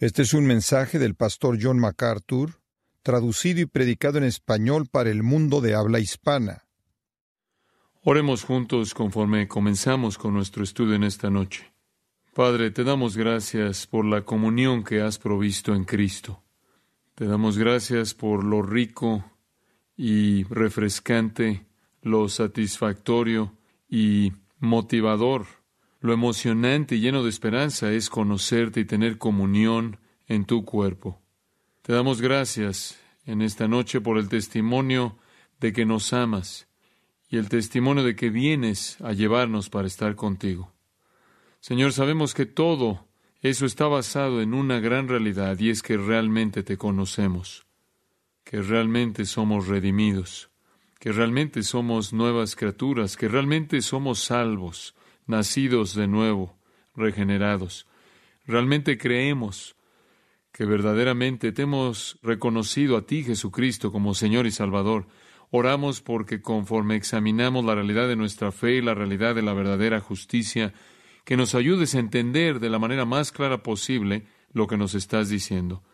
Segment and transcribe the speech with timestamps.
[0.00, 2.60] Este es un mensaje del pastor John MacArthur,
[3.02, 6.68] traducido y predicado en español para el mundo de habla hispana.
[8.04, 11.72] Oremos juntos conforme comenzamos con nuestro estudio en esta noche.
[12.32, 16.44] Padre, te damos gracias por la comunión que has provisto en Cristo.
[17.16, 19.24] Te damos gracias por lo rico
[19.96, 21.66] y refrescante,
[22.02, 25.57] lo satisfactorio y motivador
[26.00, 31.20] lo emocionante y lleno de esperanza es conocerte y tener comunión en tu cuerpo.
[31.82, 35.18] Te damos gracias en esta noche por el testimonio
[35.60, 36.68] de que nos amas
[37.28, 40.72] y el testimonio de que vienes a llevarnos para estar contigo.
[41.60, 43.06] Señor, sabemos que todo
[43.40, 47.66] eso está basado en una gran realidad y es que realmente te conocemos,
[48.44, 50.50] que realmente somos redimidos,
[50.98, 54.94] que realmente somos nuevas criaturas, que realmente somos salvos,
[55.28, 56.56] nacidos de nuevo,
[56.96, 57.86] regenerados.
[58.46, 59.76] Realmente creemos
[60.52, 65.06] que verdaderamente te hemos reconocido a ti, Jesucristo, como Señor y Salvador.
[65.50, 70.00] Oramos porque conforme examinamos la realidad de nuestra fe y la realidad de la verdadera
[70.00, 70.74] justicia,
[71.24, 75.28] que nos ayudes a entender de la manera más clara posible lo que nos estás
[75.28, 75.84] diciendo.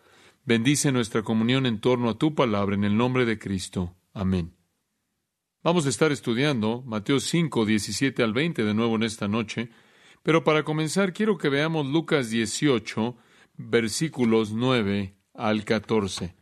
[0.44, 3.94] Bendice nuestra comunión en torno a tu palabra en el nombre de Cristo.
[4.12, 4.53] Amén.
[5.64, 9.70] Vamos a estar estudiando Mateo 5, 17 al 20 de nuevo en esta noche,
[10.22, 13.16] pero para comenzar quiero que veamos Lucas 18,
[13.56, 16.34] versículos 9 al 14.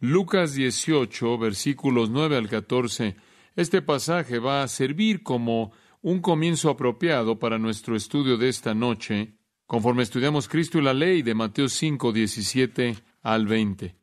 [0.00, 3.16] Lucas 18, versículos 9 al 14.
[3.56, 9.38] Este pasaje va a servir como un comienzo apropiado para nuestro estudio de esta noche,
[9.66, 13.97] conforme estudiamos Cristo y la ley de Mateo 5, 17 al 20.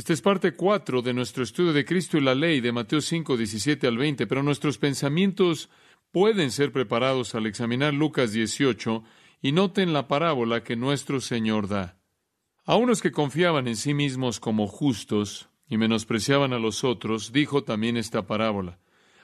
[0.00, 3.36] Esta es parte cuatro de nuestro estudio de Cristo y la ley de Mateo 5,
[3.36, 5.68] 17 al 20, pero nuestros pensamientos
[6.10, 9.04] pueden ser preparados al examinar Lucas 18
[9.42, 11.98] y noten la parábola que nuestro Señor da.
[12.64, 17.64] A unos que confiaban en sí mismos como justos y menospreciaban a los otros, dijo
[17.64, 18.78] también esta parábola.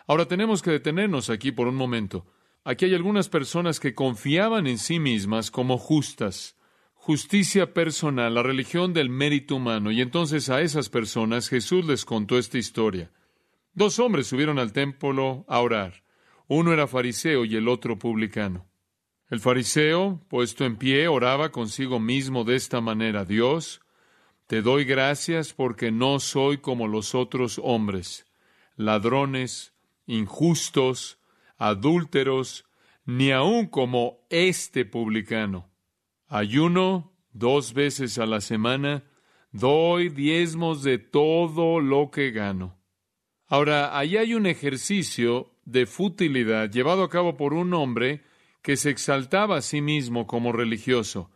[0.06, 2.26] Ahora tenemos que detenernos aquí por un momento.
[2.64, 6.54] Aquí hay algunas personas que confiaban en sí mismas como justas
[7.06, 9.92] justicia personal, la religión del mérito humano.
[9.92, 13.12] Y entonces a esas personas Jesús les contó esta historia.
[13.74, 16.02] Dos hombres subieron al templo a orar.
[16.48, 18.66] Uno era fariseo y el otro publicano.
[19.30, 23.82] El fariseo, puesto en pie, oraba consigo mismo de esta manera, Dios,
[24.48, 28.26] te doy gracias porque no soy como los otros hombres,
[28.74, 29.74] ladrones,
[30.06, 31.20] injustos,
[31.56, 32.64] adúlteros,
[33.04, 35.70] ni aun como este publicano.
[36.28, 39.04] Ayuno dos veces a la semana,
[39.52, 42.76] doy diezmos de todo lo que gano.
[43.46, 48.24] Ahora, ahí hay un ejercicio de futilidad llevado a cabo por un hombre
[48.60, 51.30] que se exaltaba a sí mismo como religioso.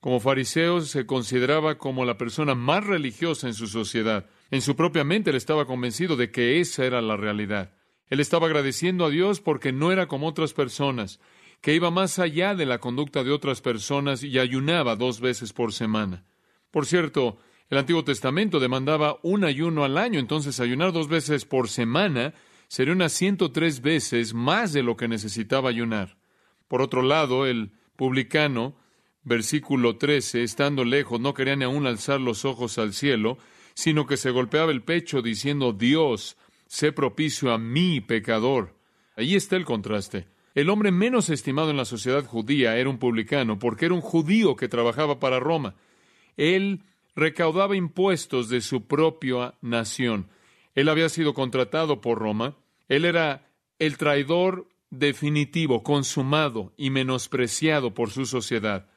[0.00, 4.30] Como fariseo se consideraba como la persona más religiosa en su sociedad.
[4.50, 7.74] En su propia mente él estaba convencido de que esa era la realidad.
[8.06, 11.20] Él estaba agradeciendo a Dios porque no era como otras personas
[11.60, 15.72] que iba más allá de la conducta de otras personas y ayunaba dos veces por
[15.72, 16.24] semana.
[16.70, 21.68] Por cierto, el Antiguo Testamento demandaba un ayuno al año, entonces ayunar dos veces por
[21.68, 22.34] semana
[22.68, 26.16] sería unas 103 veces más de lo que necesitaba ayunar.
[26.68, 28.76] Por otro lado, el publicano,
[29.22, 33.38] versículo 13, estando lejos, no quería ni aún alzar los ojos al cielo,
[33.74, 36.36] sino que se golpeaba el pecho diciendo, Dios,
[36.66, 38.76] sé propicio a mí, pecador.
[39.16, 40.28] Allí está el contraste.
[40.54, 44.56] El hombre menos estimado en la sociedad judía era un publicano, porque era un judío
[44.56, 45.74] que trabajaba para Roma.
[46.36, 46.82] Él
[47.14, 50.28] recaudaba impuestos de su propia nación.
[50.74, 52.56] Él había sido contratado por Roma.
[52.88, 53.46] Él era
[53.78, 58.88] el traidor definitivo, consumado y menospreciado por su sociedad.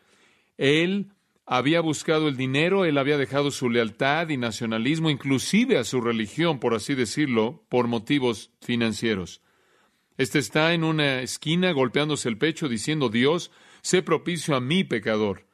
[0.57, 1.11] Él
[1.45, 6.59] había buscado el dinero, él había dejado su lealtad y nacionalismo, inclusive a su religión,
[6.59, 9.42] por así decirlo, por motivos financieros.
[10.17, 13.51] Este está en una esquina golpeándose el pecho diciendo, Dios,
[13.81, 15.45] sé propicio a mi pecador.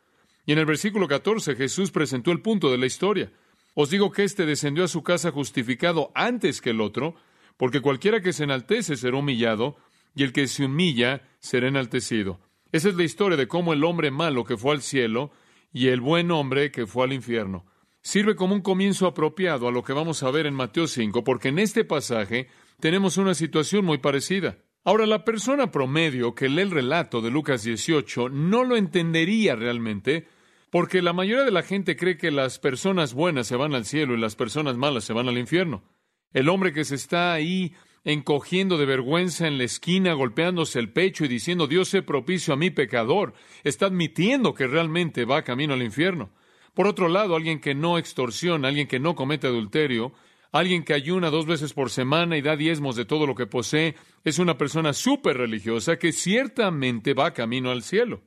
[0.46, 3.32] Y en el versículo 14 Jesús presentó el punto de la historia.
[3.74, 7.16] Os digo que éste descendió a su casa justificado antes que el otro,
[7.56, 9.78] porque cualquiera que se enaltece será humillado,
[10.16, 12.40] y el que se humilla será enaltecido.
[12.72, 15.32] Esa es la historia de cómo el hombre malo que fue al cielo
[15.72, 17.66] y el buen hombre que fue al infierno.
[18.02, 21.50] Sirve como un comienzo apropiado a lo que vamos a ver en Mateo 5, porque
[21.50, 22.48] en este pasaje
[22.80, 24.58] tenemos una situación muy parecida.
[24.84, 30.28] Ahora, la persona promedio que lee el relato de Lucas 18 no lo entendería realmente,
[30.70, 34.14] porque la mayoría de la gente cree que las personas buenas se van al cielo
[34.14, 35.84] y las personas malas se van al infierno.
[36.31, 37.74] El hombre que se está ahí
[38.04, 42.58] encogiendo de vergüenza en la esquina, golpeándose el pecho y diciendo Dios se propicio a
[42.58, 43.34] mi pecador,
[43.64, 46.31] está admitiendo que realmente va camino al infierno.
[46.74, 50.14] Por otro lado, alguien que no extorsiona, alguien que no comete adulterio,
[50.51, 53.96] alguien que ayuna dos veces por semana y da diezmos de todo lo que posee,
[54.24, 58.22] es una persona súper religiosa que ciertamente va camino al cielo.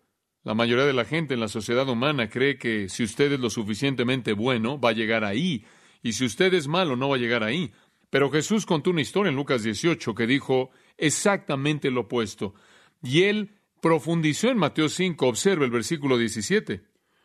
[0.44, 3.50] La mayoría de la gente en la sociedad humana cree que si usted es lo
[3.50, 5.64] suficientemente bueno, va a llegar ahí,
[6.02, 7.72] y si usted es malo, no va a llegar ahí.
[8.10, 12.54] Pero Jesús contó una historia en Lucas 18 que dijo exactamente lo opuesto.
[13.02, 15.26] Y él profundizó en Mateo 5.
[15.26, 16.82] Observe el versículo 17.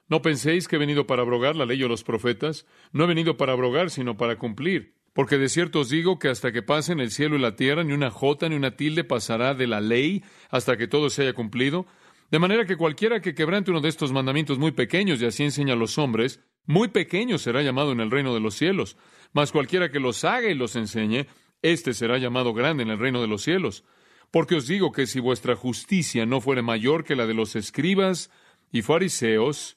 [0.09, 2.65] No penséis que he venido para abrogar la ley o los profetas.
[2.92, 4.94] No he venido para abrogar, sino para cumplir.
[5.13, 7.94] Porque de cierto os digo que hasta que pasen el cielo y la tierra, ni
[7.94, 11.88] una jota ni una tilde pasará de la ley hasta que todo se haya cumplido.
[12.30, 15.74] De manera que cualquiera que quebrante uno de estos mandamientos muy pequeños, y así enseña
[15.74, 18.98] a los hombres, muy pequeño será llamado en el reino de los cielos.
[19.33, 21.25] Mas cualquiera que los haga y los enseñe,
[21.62, 23.86] éste será llamado grande en el reino de los cielos.
[24.30, 28.30] Porque os digo que si vuestra justicia no fuere mayor que la de los escribas
[28.71, 29.76] y fariseos,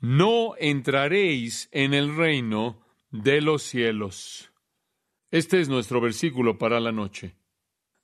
[0.00, 2.80] no entraréis en el reino
[3.10, 4.52] de los cielos.
[5.30, 7.34] Este es nuestro versículo para la noche.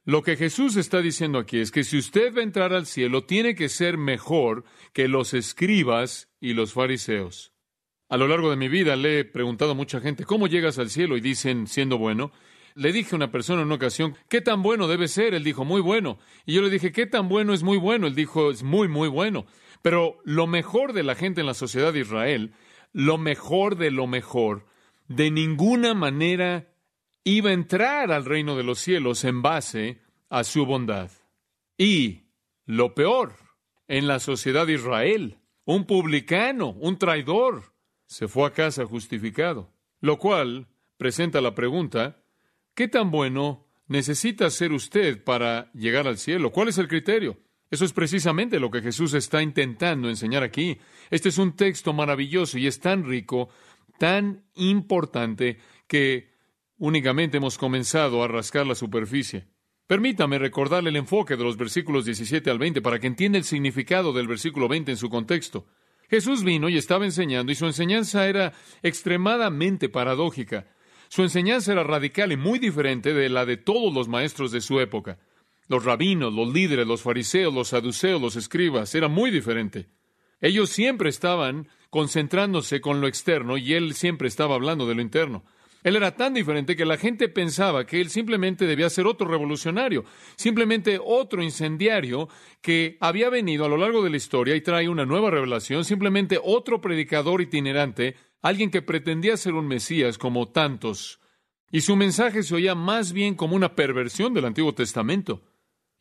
[0.05, 3.25] Lo que Jesús está diciendo aquí es que si usted va a entrar al cielo,
[3.25, 7.55] tiene que ser mejor que los escribas y los fariseos.
[8.11, 10.91] A lo largo de mi vida le he preguntado a mucha gente, ¿cómo llegas al
[10.91, 11.17] cielo?
[11.17, 12.33] Y dicen, siendo bueno.
[12.75, 15.33] Le dije a una persona en una ocasión, ¿qué tan bueno debe ser?
[15.33, 16.19] Él dijo, muy bueno.
[16.45, 18.07] Y yo le dije, ¿qué tan bueno es muy bueno?
[18.07, 19.47] Él dijo, es muy, muy bueno.
[19.85, 22.55] Pero lo mejor de la gente en la sociedad de Israel,
[22.95, 24.65] lo mejor de lo mejor,
[25.09, 26.73] de ninguna manera
[27.23, 30.01] iba a entrar al reino de los cielos en base
[30.31, 31.11] a su bondad.
[31.77, 32.23] Y
[32.65, 33.35] lo peor,
[33.87, 35.37] en la sociedad de Israel,
[35.67, 37.75] un publicano, un traidor,
[38.07, 39.71] se fue a casa justificado.
[40.01, 40.67] Lo cual
[40.97, 42.25] presenta la pregunta,
[42.75, 46.53] ¿qué tan bueno necesita ser usted para llegar al cielo?
[46.53, 47.44] ¿Cuál es el criterio?
[47.75, 50.79] Eso es precisamente lo que Jesús está intentando enseñar aquí.
[51.11, 53.49] Este es un texto maravilloso y es tan rico,
[53.99, 56.31] tan importante, que
[56.79, 59.49] únicamente hemos comenzado a rascar la superficie.
[59.89, 64.13] Permítame recordarle el enfoque de los versículos 17 al 20 para que entienda el significado
[64.13, 65.67] del versículo 20 en su contexto.
[66.09, 68.53] Jesús vino y estaba enseñando y su enseñanza era
[68.85, 70.69] extremadamente paradójica.
[71.09, 74.79] Su enseñanza era radical y muy diferente de la de todos los maestros de su
[74.79, 75.19] época.
[75.69, 79.89] Los rabinos, los líderes, los fariseos, los saduceos, los escribas, era muy diferente.
[80.41, 85.45] Ellos siempre estaban concentrándose con lo externo y él siempre estaba hablando de lo interno.
[85.85, 90.05] Él era tan diferente que la gente pensaba que él simplemente debía ser otro revolucionario,
[90.35, 92.31] simplemente otro incendiario
[92.63, 96.41] que había venido a lo largo de la historia y trae una nueva revelación, simplemente
[96.43, 101.21] otro predicador itinerante, alguien que pretendía ser un Mesías como tantos.
[101.71, 105.43] Y su mensaje se oía más bien como una perversión del Antiguo Testamento.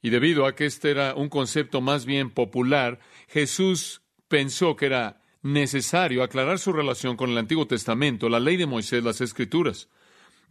[0.04, 5.22] Y debido a que este era un concepto más bien popular, Jesús pensó que era
[5.42, 9.88] necesario aclarar su relación con el Antiguo Testamento, la ley de Moisés, las Escrituras.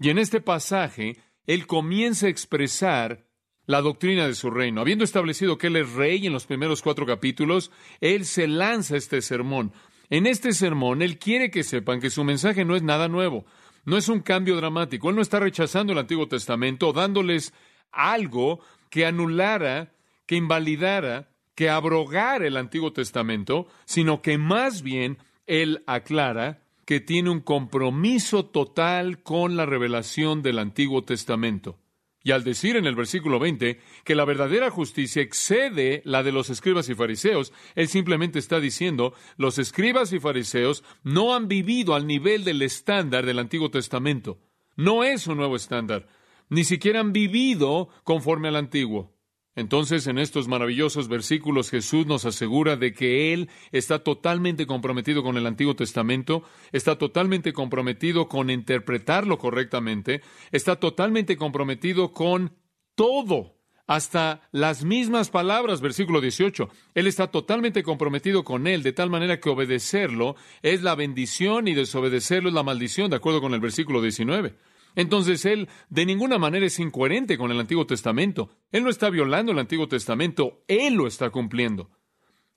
[0.00, 3.26] Y en este pasaje, él comienza a expresar
[3.66, 4.80] la doctrina de su reino.
[4.80, 9.20] Habiendo establecido que él es rey en los primeros cuatro capítulos, él se lanza este
[9.20, 9.74] sermón.
[10.08, 13.44] En este sermón, él quiere que sepan que su mensaje no es nada nuevo,
[13.84, 15.10] no es un cambio dramático.
[15.10, 17.52] Él no está rechazando el Antiguo Testamento, dándoles
[17.90, 18.60] algo
[18.92, 19.94] que anulara,
[20.26, 27.30] que invalidara que abrogar el Antiguo Testamento, sino que más bien él aclara que tiene
[27.30, 31.78] un compromiso total con la revelación del Antiguo Testamento.
[32.22, 36.50] Y al decir en el versículo 20 que la verdadera justicia excede la de los
[36.50, 42.06] escribas y fariseos, él simplemente está diciendo, los escribas y fariseos no han vivido al
[42.06, 44.38] nivel del estándar del Antiguo Testamento.
[44.76, 46.06] No es un nuevo estándar.
[46.52, 49.16] Ni siquiera han vivido conforme al antiguo.
[49.56, 55.38] Entonces, en estos maravillosos versículos, Jesús nos asegura de que Él está totalmente comprometido con
[55.38, 62.54] el Antiguo Testamento, está totalmente comprometido con interpretarlo correctamente, está totalmente comprometido con
[62.96, 63.56] todo,
[63.86, 66.68] hasta las mismas palabras, versículo 18.
[66.92, 71.72] Él está totalmente comprometido con Él, de tal manera que obedecerlo es la bendición y
[71.72, 74.54] desobedecerlo es la maldición, de acuerdo con el versículo 19.
[74.94, 78.50] Entonces Él de ninguna manera es incoherente con el Antiguo Testamento.
[78.70, 81.90] Él no está violando el Antiguo Testamento, Él lo está cumpliendo.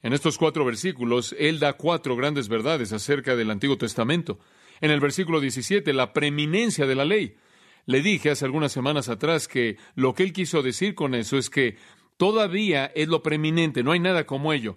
[0.02, 4.40] En estos cuatro versículos, Él da cuatro grandes verdades acerca del Antiguo Testamento.
[4.82, 7.38] En el versículo 17, la preeminencia de la ley.
[7.86, 11.50] Le dije hace algunas semanas atrás que lo que Él quiso decir con eso es
[11.50, 11.78] que
[12.18, 14.76] todavía es lo preeminente, no hay nada como ello.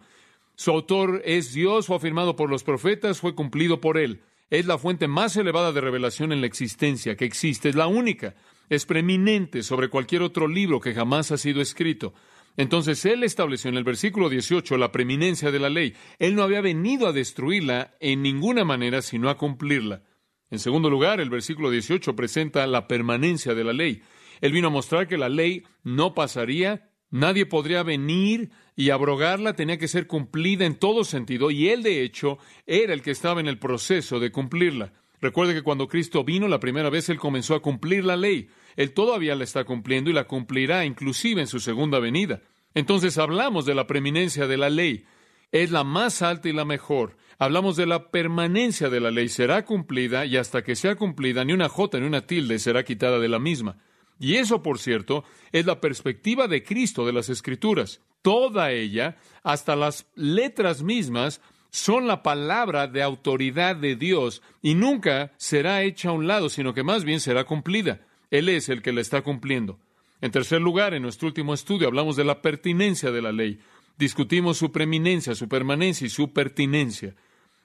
[0.55, 4.78] Su autor es Dios, fue afirmado por los profetas, fue cumplido por Él es la
[4.78, 8.35] fuente más elevada de revelación en la existencia que existe, es la única,
[8.69, 12.14] es preeminente sobre cualquier otro libro que jamás ha sido escrito.
[12.57, 15.95] Entonces él estableció en el versículo 18 la preeminencia de la ley.
[16.19, 20.02] Él no había venido a destruirla en ninguna manera, sino a cumplirla.
[20.50, 24.02] En segundo lugar, el versículo 18 presenta la permanencia de la ley.
[24.40, 29.77] Él vino a mostrar que la ley no pasaría, nadie podría venir y abrogarla tenía
[29.77, 33.49] que ser cumplida en todo sentido, y él de hecho era el que estaba en
[33.49, 34.93] el proceso de cumplirla.
[35.21, 38.49] Recuerde que cuando Cristo vino la primera vez, Él comenzó a cumplir la ley.
[38.77, 42.41] Él todavía la está cumpliendo y la cumplirá inclusive en su segunda venida.
[42.73, 45.07] Entonces hablamos de la preeminencia de la ley.
[45.51, 47.17] Es la más alta y la mejor.
[47.41, 49.29] Hablamos de la permanencia de la ley.
[49.29, 53.19] Será cumplida y hasta que sea cumplida, ni una jota ni una tilde será quitada
[53.19, 53.79] de la misma.
[54.21, 59.77] Y eso, por cierto, es la perspectiva de Cristo de las Escrituras toda ella, hasta
[59.77, 66.13] las letras mismas, son la palabra de autoridad de Dios y nunca será hecha a
[66.13, 68.01] un lado, sino que más bien será cumplida.
[68.31, 69.79] Él es el que la está cumpliendo.
[70.21, 73.61] En tercer lugar, en nuestro último estudio hablamos de la pertinencia de la ley.
[73.97, 77.15] Discutimos su preeminencia, su permanencia y su pertinencia.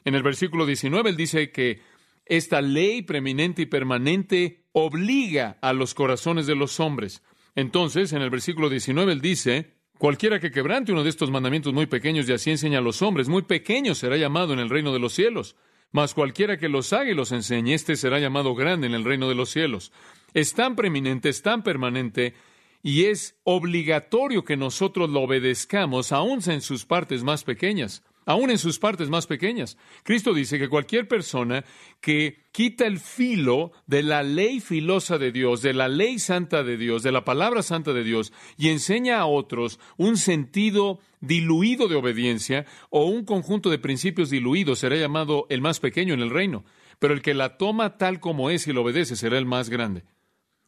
[0.05, 1.81] En el versículo 19 él dice que
[2.25, 7.24] esta ley preeminente y permanente obliga a los corazones de los hombres.
[7.55, 11.86] Entonces, en el versículo 19 él dice, Cualquiera que quebrante uno de estos mandamientos muy
[11.86, 15.00] pequeños y así enseña a los hombres, muy pequeño será llamado en el reino de
[15.00, 15.55] los cielos.
[15.93, 19.29] Mas cualquiera que los haga y los enseñe, éste será llamado grande en el reino
[19.29, 19.93] de los cielos.
[20.33, 22.33] Es tan preeminente, es tan permanente,
[22.81, 28.57] y es obligatorio que nosotros lo obedezcamos, aun en sus partes más pequeñas aún en
[28.57, 29.77] sus partes más pequeñas.
[30.03, 31.63] Cristo dice que cualquier persona
[32.01, 36.77] que quita el filo de la ley filosa de Dios, de la ley santa de
[36.77, 41.95] Dios, de la palabra santa de Dios, y enseña a otros un sentido diluido de
[41.95, 46.65] obediencia o un conjunto de principios diluidos, será llamado el más pequeño en el reino.
[46.99, 50.03] Pero el que la toma tal como es y lo obedece será el más grande.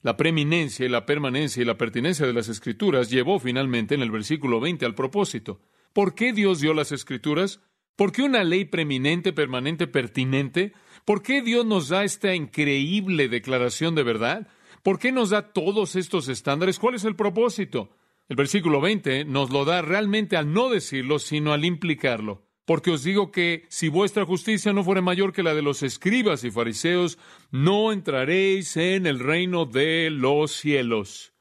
[0.05, 4.11] La preeminencia y la permanencia y la pertinencia de las Escrituras llevó finalmente en el
[4.11, 5.61] versículo 20 al propósito.
[5.95, 7.61] ¿Por qué Dios dio las escrituras?
[7.95, 10.73] ¿Por qué una ley preeminente, permanente, pertinente?
[11.05, 14.49] ¿Por qué Dios nos da esta increíble declaración de verdad?
[14.83, 16.79] ¿Por qué nos da todos estos estándares?
[16.79, 17.91] ¿Cuál es el propósito?
[18.27, 22.45] El versículo 20 nos lo da realmente al no decirlo, sino al implicarlo.
[22.65, 26.43] Porque os digo que si vuestra justicia no fuere mayor que la de los escribas
[26.43, 27.17] y fariseos,
[27.51, 31.31] no entraréis en el reino de los cielos.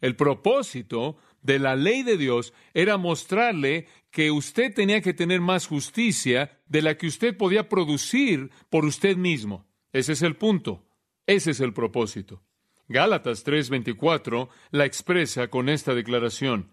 [0.00, 5.66] El propósito de la ley de Dios era mostrarle que usted tenía que tener más
[5.66, 9.66] justicia de la que usted podía producir por usted mismo.
[9.92, 10.84] Ese es el punto.
[11.26, 12.42] Ese es el propósito.
[12.88, 16.72] Gálatas 3:24 la expresa con esta declaración.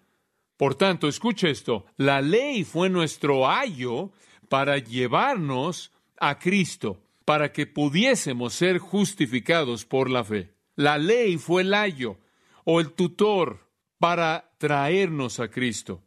[0.58, 4.12] Por tanto, escuche esto, la ley fue nuestro ayo
[4.50, 10.54] para llevarnos a Cristo, para que pudiésemos ser justificados por la fe.
[10.76, 12.18] La ley fue el ayo
[12.64, 13.67] o el tutor
[14.00, 16.04] para traernos a Cristo.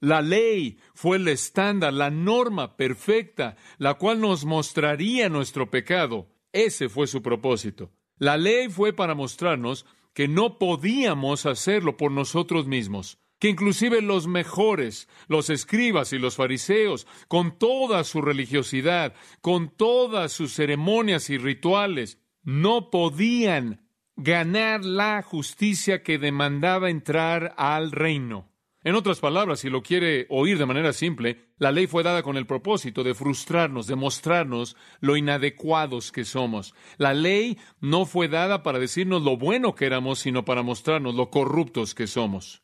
[0.00, 6.28] La ley fue el estándar, la norma perfecta, la cual nos mostraría nuestro pecado.
[6.52, 7.90] Ese fue su propósito.
[8.16, 14.26] La ley fue para mostrarnos que no podíamos hacerlo por nosotros mismos, que inclusive los
[14.26, 21.38] mejores, los escribas y los fariseos, con toda su religiosidad, con todas sus ceremonias y
[21.38, 23.87] rituales, no podían
[24.18, 28.50] ganar la justicia que demandaba entrar al reino.
[28.82, 32.36] En otras palabras, si lo quiere oír de manera simple, la ley fue dada con
[32.36, 36.74] el propósito de frustrarnos, de mostrarnos lo inadecuados que somos.
[36.96, 41.30] La ley no fue dada para decirnos lo bueno que éramos, sino para mostrarnos lo
[41.30, 42.62] corruptos que somos.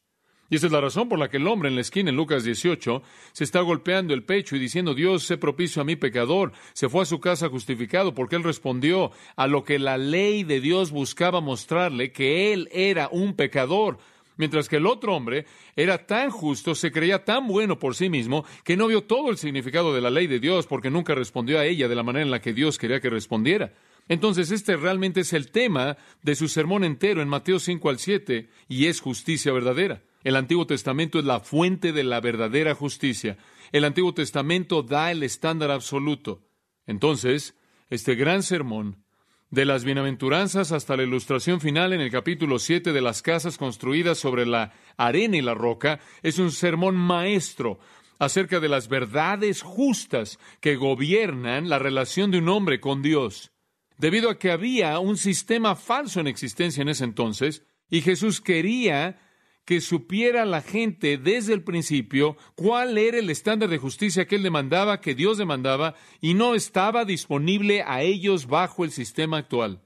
[0.51, 2.45] Y esa es la razón por la que el hombre en la esquina en Lucas
[2.45, 6.53] 18 se está golpeando el pecho y diciendo, Dios, sé propicio a mi pecador.
[6.75, 10.61] Se fue a su casa justificado porque él respondió a lo que la ley de
[10.61, 13.99] Dios buscaba mostrarle, que él era un pecador.
[14.37, 15.47] Mientras que el otro hombre
[15.77, 19.39] era tan justo, se creía tan bueno por sí mismo, que no vio todo el
[19.39, 22.31] significado de la ley de Dios porque nunca respondió a ella de la manera en
[22.31, 23.73] la que Dios quería que respondiera.
[24.09, 28.49] Entonces, este realmente es el tema de su sermón entero en Mateo 5 al 7,
[28.69, 30.03] y es justicia verdadera.
[30.25, 33.37] El Antiguo Testamento es la fuente de la verdadera justicia.
[33.71, 36.43] El Antiguo Testamento da el estándar absoluto.
[36.87, 37.54] Entonces,
[37.90, 39.04] este gran sermón,
[39.50, 44.19] de las bienaventuranzas hasta la ilustración final en el capítulo 7 de las casas construidas
[44.19, 47.78] sobre la arena y la roca, es un sermón maestro
[48.19, 53.52] acerca de las verdades justas que gobiernan la relación de un hombre con Dios
[53.99, 59.21] debido a que había un sistema falso en existencia en ese entonces, y Jesús quería
[59.64, 64.42] que supiera la gente desde el principio cuál era el estándar de justicia que él
[64.42, 69.80] demandaba, que Dios demandaba, y no estaba disponible a ellos bajo el sistema actual.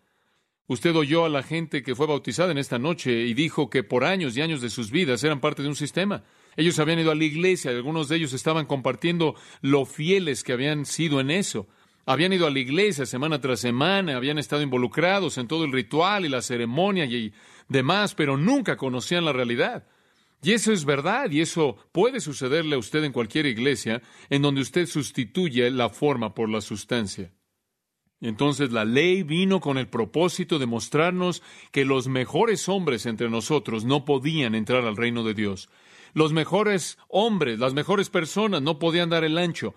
[0.66, 4.04] Usted oyó a la gente que fue bautizada en esta noche y dijo que por
[4.04, 6.24] años y años de sus vidas eran parte de un sistema.
[6.56, 10.84] Ellos habían ido a la iglesia, algunos de ellos estaban compartiendo lo fieles que habían
[10.84, 11.68] sido en eso.
[12.04, 16.26] Habían ido a la iglesia semana tras semana, habían estado involucrados en todo el ritual
[16.26, 17.32] y la ceremonia y
[17.68, 19.86] demás, pero nunca conocían la realidad.
[20.42, 24.60] Y eso es verdad, y eso puede sucederle a usted en cualquier iglesia en donde
[24.60, 27.32] usted sustituye la forma por la sustancia.
[28.20, 33.84] Entonces la ley vino con el propósito de mostrarnos que los mejores hombres entre nosotros
[33.84, 35.68] no podían entrar al reino de Dios.
[36.14, 39.74] Los mejores hombres, las mejores personas no podían dar el ancho.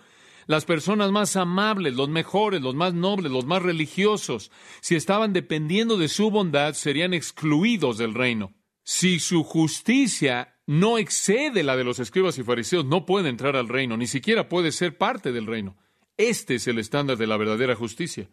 [0.48, 5.98] Las personas más amables, los mejores, los más nobles, los más religiosos, si estaban dependiendo
[5.98, 8.54] de su bondad, serían excluidos del reino.
[8.84, 13.70] Si su justicia no excede la de los escribas y fariseos, no puede entrar al
[13.70, 15.78] reino, ni siquiera puede ser parte del reino.
[16.18, 18.30] Este es el estándar de la verdadera justicia.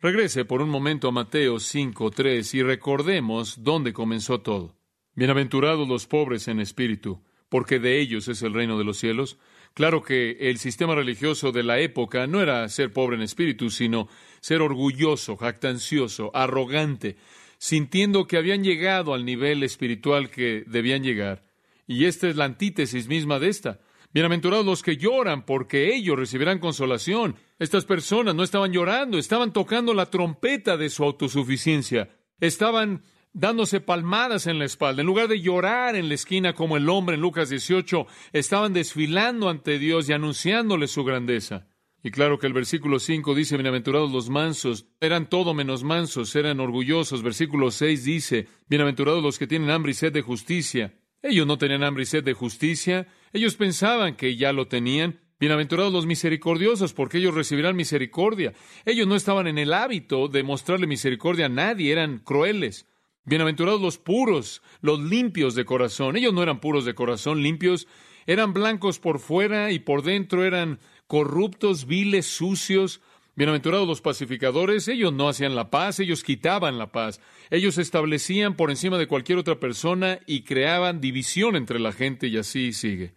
[0.00, 4.76] Regrese por un momento a Mateo 5.3 y recordemos dónde comenzó todo.
[5.14, 9.38] Bienaventurados los pobres en espíritu, porque de ellos es el reino de los cielos.
[9.74, 14.08] Claro que el sistema religioso de la época no era ser pobre en espíritu, sino
[14.40, 17.16] ser orgulloso, jactancioso, arrogante,
[17.56, 21.44] sintiendo que habían llegado al nivel espiritual que debían llegar.
[21.86, 23.80] Y esta es la antítesis misma de esta.
[24.12, 27.36] Bienaventurados los que lloran, porque ellos recibirán consolación.
[27.58, 32.10] Estas personas no estaban llorando, estaban tocando la trompeta de su autosuficiencia.
[32.40, 33.02] Estaban
[33.32, 35.00] dándose palmadas en la espalda.
[35.02, 39.48] En lugar de llorar en la esquina como el hombre en Lucas 18, estaban desfilando
[39.48, 41.66] ante Dios y anunciándole su grandeza.
[42.04, 46.58] Y claro que el versículo 5 dice, bienaventurados los mansos, eran todo menos mansos, eran
[46.58, 47.22] orgullosos.
[47.22, 50.94] Versículo 6 dice, bienaventurados los que tienen hambre y sed de justicia.
[51.22, 55.20] Ellos no tenían hambre y sed de justicia, ellos pensaban que ya lo tenían.
[55.38, 58.52] Bienaventurados los misericordiosos, porque ellos recibirán misericordia.
[58.84, 62.86] Ellos no estaban en el hábito de mostrarle misericordia a nadie, eran crueles.
[63.24, 66.16] Bienaventurados los puros, los limpios de corazón.
[66.16, 67.86] Ellos no eran puros de corazón, limpios,
[68.26, 73.00] eran blancos por fuera y por dentro eran corruptos, viles, sucios.
[73.36, 77.20] Bienaventurados los pacificadores, ellos no hacían la paz, ellos quitaban la paz.
[77.50, 82.26] Ellos se establecían por encima de cualquier otra persona y creaban división entre la gente
[82.26, 83.14] y así sigue.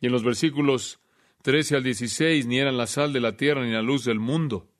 [0.00, 1.00] Y en los versículos
[1.42, 4.73] 13 al 16 ni eran la sal de la tierra ni la luz del mundo.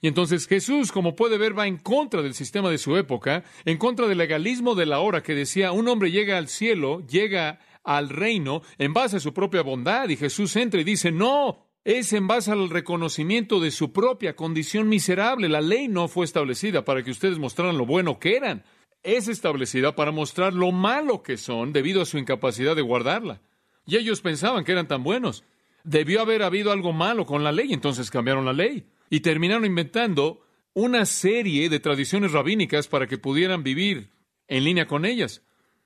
[0.00, 3.78] Y entonces Jesús, como puede ver, va en contra del sistema de su época, en
[3.78, 8.08] contra del legalismo de la hora que decía, un hombre llega al cielo, llega al
[8.08, 12.28] reino en base a su propia bondad, y Jesús entra y dice, no, es en
[12.28, 15.48] base al reconocimiento de su propia condición miserable.
[15.48, 18.62] La ley no fue establecida para que ustedes mostraran lo bueno que eran,
[19.02, 23.40] es establecida para mostrar lo malo que son debido a su incapacidad de guardarla.
[23.84, 25.44] Y ellos pensaban que eran tan buenos.
[25.82, 30.42] Debió haber habido algo malo con la ley, entonces cambiaron la ley y terminaron inventando
[30.74, 34.10] una serie de tradiciones rabínicas para que pudieran vivir
[34.46, 35.42] en línea con ellas.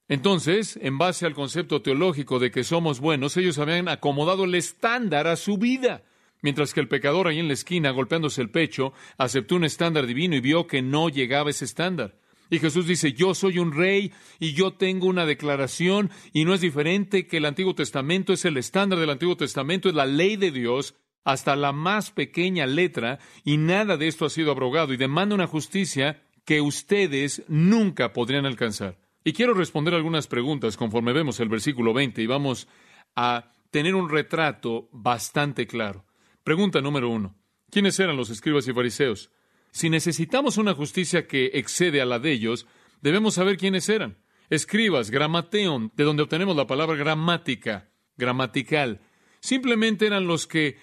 [0.09, 5.27] Entonces, en base al concepto teológico de que somos buenos, ellos habían acomodado el estándar
[5.27, 6.05] a su vida,
[6.43, 10.37] mientras que el pecador ahí en la esquina, golpeándose el pecho, aceptó un estándar divino
[10.37, 12.19] y vio que no llegaba ese estándar.
[12.51, 16.61] Y Jesús dice, yo soy un rey y yo tengo una declaración y no es
[16.61, 20.51] diferente que el Antiguo Testamento es el estándar del Antiguo Testamento, es la ley de
[20.51, 25.35] Dios hasta la más pequeña letra, y nada de esto ha sido abrogado, y demanda
[25.35, 28.99] una justicia que ustedes nunca podrían alcanzar.
[29.25, 32.69] Y quiero responder algunas preguntas conforme vemos el versículo 20, y vamos
[33.15, 36.05] a tener un retrato bastante claro.
[36.43, 37.37] Pregunta número uno.
[37.71, 39.31] ¿Quiénes eran los escribas y fariseos?
[39.71, 42.67] Si necesitamos una justicia que excede a la de ellos,
[43.01, 44.19] debemos saber quiénes eran.
[44.51, 49.01] Escribas, gramateon, de donde obtenemos la palabra gramática, gramatical.
[49.41, 50.77] Simplemente eran los que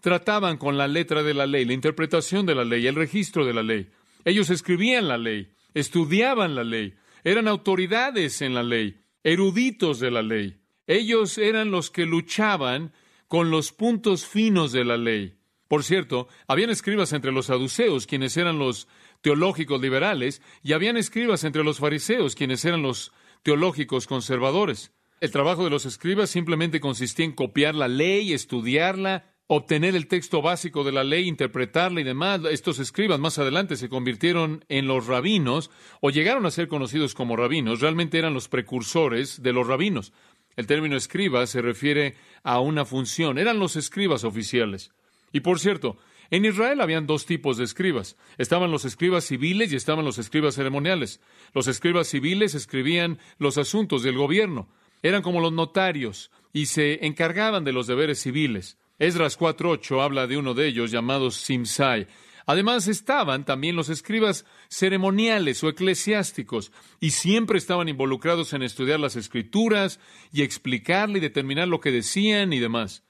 [0.00, 3.54] trataban con la letra de la ley, la interpretación de la ley, el registro de
[3.54, 3.88] la ley.
[4.24, 9.00] Ellos escribían la ley, estudiaban la ley, eran autoridades en la ley.
[9.24, 10.60] eruditos de la ley.
[10.86, 12.92] Ellos eran los que luchaban
[13.26, 15.36] con los puntos finos de la ley.
[15.66, 18.86] Por cierto, habían escribas entre los saduceos, quienes eran los
[19.20, 23.10] teológicos liberales, y habían escribas entre los fariseos, quienes eran los
[23.42, 24.92] teológicos conservadores.
[25.20, 30.42] El trabajo de los escribas simplemente consistía en copiar la ley, estudiarla, obtener el texto
[30.42, 32.40] básico de la ley, interpretarla y demás.
[32.50, 37.36] Estos escribas más adelante se convirtieron en los rabinos o llegaron a ser conocidos como
[37.36, 37.80] rabinos.
[37.80, 40.12] Realmente eran los precursores de los rabinos.
[40.56, 43.38] El término escriba se refiere a una función.
[43.38, 44.92] Eran los escribas oficiales.
[45.32, 45.98] Y por cierto,
[46.30, 48.16] en Israel habían dos tipos de escribas.
[48.38, 51.20] Estaban los escribas civiles y estaban los escribas ceremoniales.
[51.52, 54.68] Los escribas civiles escribían los asuntos del gobierno.
[55.02, 58.78] Eran como los notarios y se encargaban de los deberes civiles.
[58.98, 62.06] Esdras 4.8 habla de uno de ellos llamado Simsai.
[62.46, 69.16] Además estaban también los escribas ceremoniales o eclesiásticos y siempre estaban involucrados en estudiar las
[69.16, 69.98] escrituras
[70.32, 73.06] y explicarle y determinar lo que decían y demás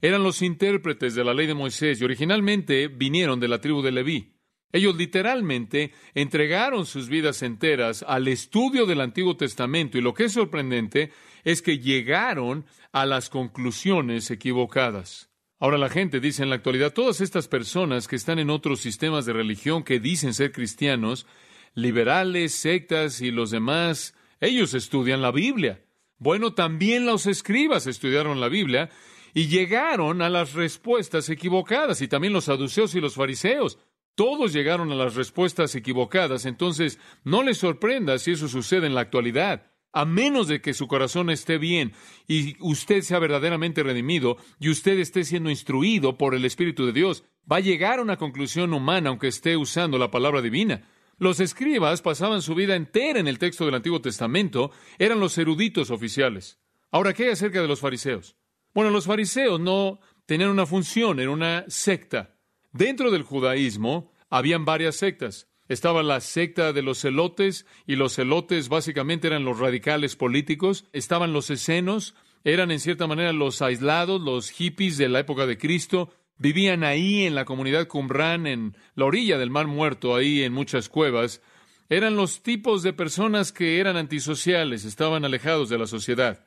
[0.00, 3.92] eran los intérpretes de la ley de Moisés y originalmente vinieron de la tribu de
[3.92, 4.32] Leví.
[4.72, 10.32] Ellos literalmente entregaron sus vidas enteras al estudio del Antiguo Testamento y lo que es
[10.32, 11.12] sorprendente
[11.44, 15.29] es que llegaron a las conclusiones equivocadas.
[15.62, 19.26] Ahora la gente dice en la actualidad, todas estas personas que están en otros sistemas
[19.26, 21.26] de religión que dicen ser cristianos,
[21.74, 25.84] liberales, sectas y los demás, ellos estudian la Biblia.
[26.16, 28.88] Bueno, también los escribas estudiaron la Biblia
[29.34, 33.78] y llegaron a las respuestas equivocadas, y también los saduceos y los fariseos.
[34.14, 39.02] Todos llegaron a las respuestas equivocadas, entonces no les sorprenda si eso sucede en la
[39.02, 39.69] actualidad.
[39.92, 41.92] A menos de que su corazón esté bien
[42.28, 47.24] y usted sea verdaderamente redimido y usted esté siendo instruido por el Espíritu de Dios,
[47.50, 50.88] va a llegar a una conclusión humana aunque esté usando la palabra divina.
[51.18, 55.90] Los escribas pasaban su vida entera en el texto del Antiguo Testamento, eran los eruditos
[55.90, 56.60] oficiales.
[56.90, 58.36] Ahora, ¿qué hay acerca de los fariseos?
[58.72, 62.36] Bueno, los fariseos no tenían una función, era una secta.
[62.72, 65.49] Dentro del judaísmo habían varias sectas.
[65.70, 70.86] Estaba la secta de los celotes, y los celotes básicamente eran los radicales políticos.
[70.92, 75.58] Estaban los escenos, eran en cierta manera los aislados, los hippies de la época de
[75.58, 76.12] Cristo.
[76.38, 80.88] Vivían ahí en la comunidad Qumran, en la orilla del Mar Muerto, ahí en muchas
[80.88, 81.40] cuevas.
[81.88, 86.44] Eran los tipos de personas que eran antisociales, estaban alejados de la sociedad.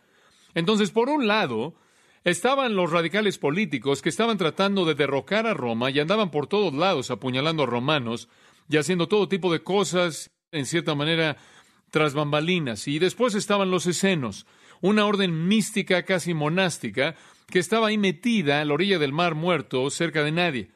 [0.54, 1.76] Entonces, por un lado,
[2.26, 6.74] Estaban los radicales políticos que estaban tratando de derrocar a Roma y andaban por todos
[6.74, 8.30] lados apuñalando a romanos
[8.70, 11.38] y haciendo todo tipo de cosas, en cierta manera,
[11.92, 12.88] tras bambalinas.
[12.88, 14.46] Y después estaban los escenos,
[14.82, 17.16] una orden mística casi monástica
[17.48, 20.72] que estaba ahí metida a la orilla del mar muerto, cerca de nadie.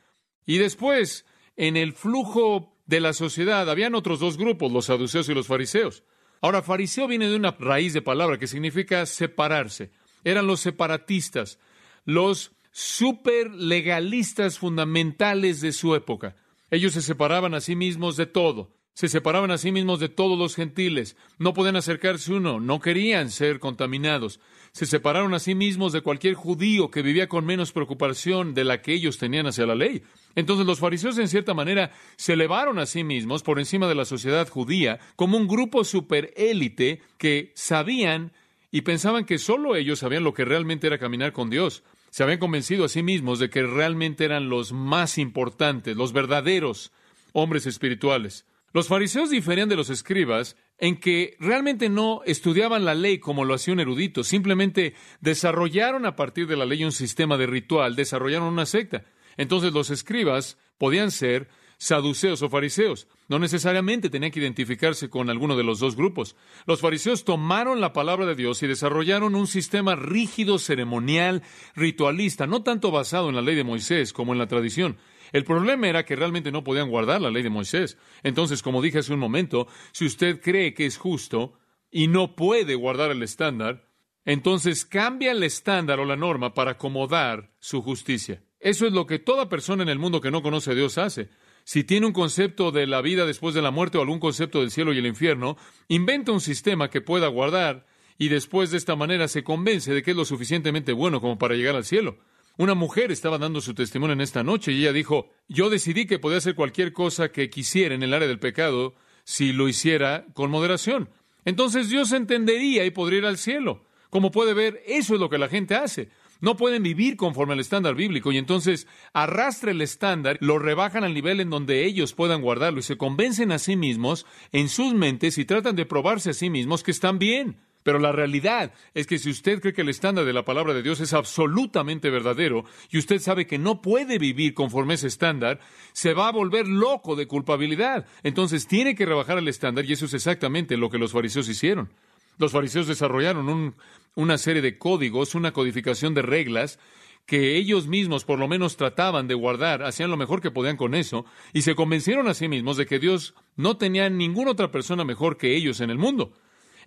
[0.45, 5.33] Y después, en el flujo de la sociedad, habían otros dos grupos, los saduceos y
[5.33, 6.03] los fariseos.
[6.41, 9.91] Ahora, fariseo viene de una raíz de palabra que significa separarse
[10.23, 11.59] eran los separatistas,
[12.03, 16.35] los superlegalistas fundamentales de su época.
[16.69, 20.37] Ellos se separaban a sí mismos de todo, se separaban a sí mismos de todos
[20.37, 24.39] los gentiles, no podían acercarse uno, no querían ser contaminados,
[24.71, 28.81] se separaron a sí mismos de cualquier judío que vivía con menos preocupación de la
[28.81, 30.01] que ellos tenían hacia la ley.
[30.35, 34.05] Entonces los fariseos en cierta manera se elevaron a sí mismos por encima de la
[34.05, 38.33] sociedad judía como un grupo superélite que sabían
[38.71, 41.83] y pensaban que solo ellos sabían lo que realmente era caminar con Dios.
[42.17, 46.91] Se habían convencido a sí mismos de que realmente eran los más importantes, los verdaderos
[47.31, 48.47] hombres espirituales.
[48.73, 53.53] Los fariseos diferían de los escribas en que realmente no estudiaban la ley como lo
[53.53, 58.47] hacía un erudito, simplemente desarrollaron a partir de la ley un sistema de ritual, desarrollaron
[58.47, 59.05] una secta.
[59.37, 63.07] Entonces los escribas podían ser saduceos o fariseos.
[63.27, 66.35] No necesariamente tenían que identificarse con alguno de los dos grupos.
[66.65, 71.43] Los fariseos tomaron la palabra de Dios y desarrollaron un sistema rígido, ceremonial,
[71.75, 74.97] ritualista, no tanto basado en la ley de Moisés como en la tradición.
[75.33, 77.97] El problema era que realmente no podían guardar la ley de Moisés.
[78.23, 81.53] Entonces, como dije hace un momento, si usted cree que es justo
[81.91, 83.87] y no puede guardar el estándar,
[84.23, 88.43] entonces cambia el estándar o la norma para acomodar su justicia.
[88.59, 91.29] Eso es lo que toda persona en el mundo que no conoce a Dios hace.
[91.67, 94.71] Si tiene un concepto de la vida después de la muerte o algún concepto del
[94.71, 95.57] cielo y el infierno,
[95.89, 97.85] inventa un sistema que pueda guardar
[98.17, 101.55] y después de esta manera se convence de que es lo suficientemente bueno como para
[101.55, 102.19] llegar al cielo.
[102.55, 106.19] Una mujer estaba dando su testimonio en esta noche y ella dijo, yo decidí que
[106.19, 110.49] podía hacer cualquier cosa que quisiera en el área del pecado si lo hiciera con
[110.49, 111.09] moderación.
[111.43, 113.83] Entonces Dios entendería y podría ir al cielo.
[114.09, 116.07] Como puede ver, eso es lo que la gente hace.
[116.39, 121.13] No pueden vivir conforme al estándar bíblico y entonces arrastra el estándar, lo rebajan al
[121.13, 125.37] nivel en donde ellos puedan guardarlo y se convencen a sí mismos en sus mentes
[125.37, 127.57] y tratan de probarse a sí mismos que están bien.
[127.87, 130.83] Pero la realidad es que si usted cree que el estándar de la palabra de
[130.83, 135.61] Dios es absolutamente verdadero y usted sabe que no puede vivir conforme ese estándar,
[135.93, 138.05] se va a volver loco de culpabilidad.
[138.23, 141.89] Entonces tiene que rebajar el estándar y eso es exactamente lo que los fariseos hicieron.
[142.37, 143.73] Los fariseos desarrollaron
[144.17, 146.79] una serie de códigos, una codificación de reglas
[147.27, 150.95] que ellos mismos por lo menos trataban de guardar, hacían lo mejor que podían con
[150.95, 155.03] eso, y se convencieron a sí mismos de que Dios no tenía ninguna otra persona
[155.03, 156.33] mejor que ellos en el mundo.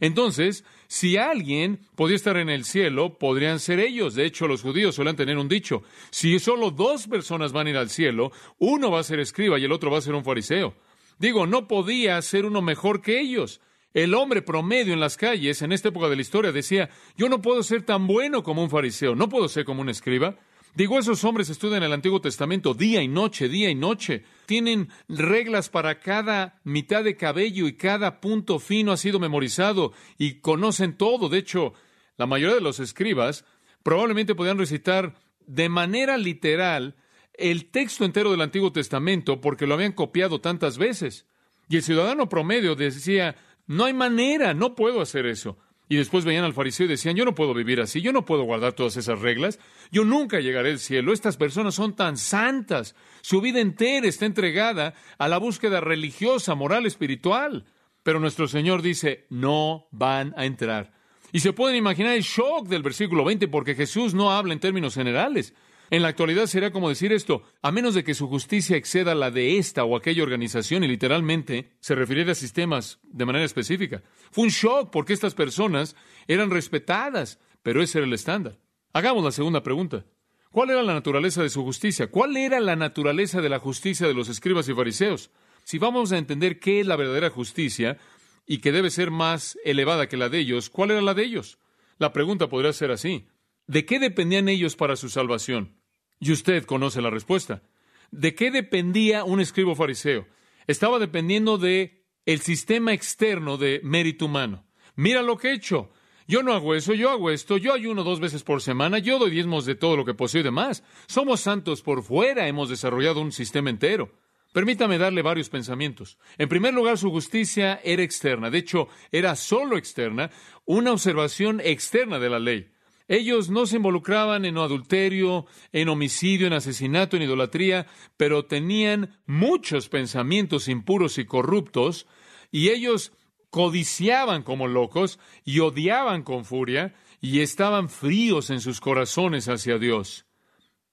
[0.01, 4.14] Entonces, si alguien podía estar en el cielo, podrían ser ellos.
[4.16, 5.83] De hecho, los judíos suelen tener un dicho.
[6.11, 9.64] Si solo dos personas van a ir al cielo, uno va a ser escriba y
[9.64, 10.75] el otro va a ser un fariseo.
[11.19, 13.61] Digo, no podía ser uno mejor que ellos.
[13.92, 17.42] El hombre promedio en las calles en esta época de la historia decía, yo no
[17.42, 20.37] puedo ser tan bueno como un fariseo, no puedo ser como un escriba.
[20.76, 24.22] Digo, esos hombres estudian el Antiguo Testamento día y noche, día y noche.
[24.46, 30.35] Tienen reglas para cada mitad de cabello y cada punto fino ha sido memorizado y
[30.35, 31.29] conocen todo.
[31.29, 31.74] De hecho,
[32.16, 33.44] la mayoría de los escribas
[33.83, 36.94] probablemente podían recitar de manera literal
[37.35, 41.26] el texto entero del Antiguo Testamento porque lo habían copiado tantas veces.
[41.68, 43.37] Y el ciudadano promedio decía,
[43.70, 45.56] no hay manera, no puedo hacer eso.
[45.88, 48.42] Y después veían al fariseo y decían, yo no puedo vivir así, yo no puedo
[48.42, 49.61] guardar todas esas reglas,
[49.92, 54.94] yo nunca llegaré al cielo, estas personas son tan santas, su vida entera está entregada
[55.18, 57.64] a la búsqueda religiosa, moral, espiritual.
[58.02, 60.92] Pero nuestro Señor dice, no van a entrar.
[61.30, 64.94] Y se pueden imaginar el shock del versículo 20 porque Jesús no habla en términos
[64.94, 65.54] generales.
[65.90, 69.33] En la actualidad sería como decir esto, a menos de que su justicia exceda la
[69.33, 74.00] de esta o aquella organización, y literalmente se refiriera a sistemas de manera específica.
[74.31, 75.96] Fue un shock porque estas personas
[76.29, 78.61] eran respetadas, pero ese era el estándar.
[78.92, 80.07] Hagamos la segunda pregunta.
[80.53, 82.09] ¿Cuál era la naturaleza de su justicia?
[82.09, 85.33] ¿Cuál era la naturaleza de la justicia de los escribas y fariseos?
[85.64, 87.98] Si vamos a entender qué es la verdadera justicia
[88.46, 91.59] y que debe ser más elevada que la de ellos, ¿cuál era la de ellos?
[91.98, 93.26] La pregunta podría ser así.
[93.66, 95.80] ¿De qué dependían ellos para su salvación?
[96.20, 97.62] Y usted conoce la respuesta.
[98.11, 100.26] ¿De qué dependía un escribo fariseo?
[100.66, 104.66] Estaba dependiendo de el sistema externo de mérito humano.
[104.94, 105.90] Mira lo que he hecho.
[106.28, 109.30] Yo no hago eso, yo hago esto, yo ayuno dos veces por semana, yo doy
[109.30, 110.85] diezmos de todo lo que poseo y demás.
[111.09, 114.12] Somos santos por fuera, hemos desarrollado un sistema entero.
[114.52, 116.18] Permítame darle varios pensamientos.
[116.38, 120.30] En primer lugar, su justicia era externa, de hecho, era solo externa,
[120.66, 122.70] una observación externa de la ley.
[123.11, 129.88] Ellos no se involucraban en adulterio, en homicidio, en asesinato, en idolatría, pero tenían muchos
[129.88, 132.07] pensamientos impuros y corruptos,
[132.53, 133.12] y ellos
[133.51, 140.25] codiciaban como locos y odiaban con furia, y estaban fríos en sus corazones hacia Dios.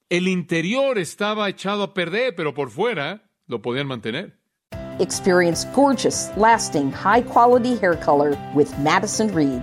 [0.08, 4.36] El interior estaba echado a perder, pero por fuera lo podían mantener.
[4.98, 9.62] Experience gorgeous, lasting, high quality hair color with Madison Reed.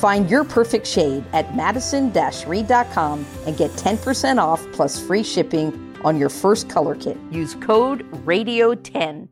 [0.00, 6.30] Find your perfect shade at madison-reed.com and get 10% off plus free shipping on your
[6.30, 7.18] first color kit.
[7.30, 9.28] Use code RADIO10.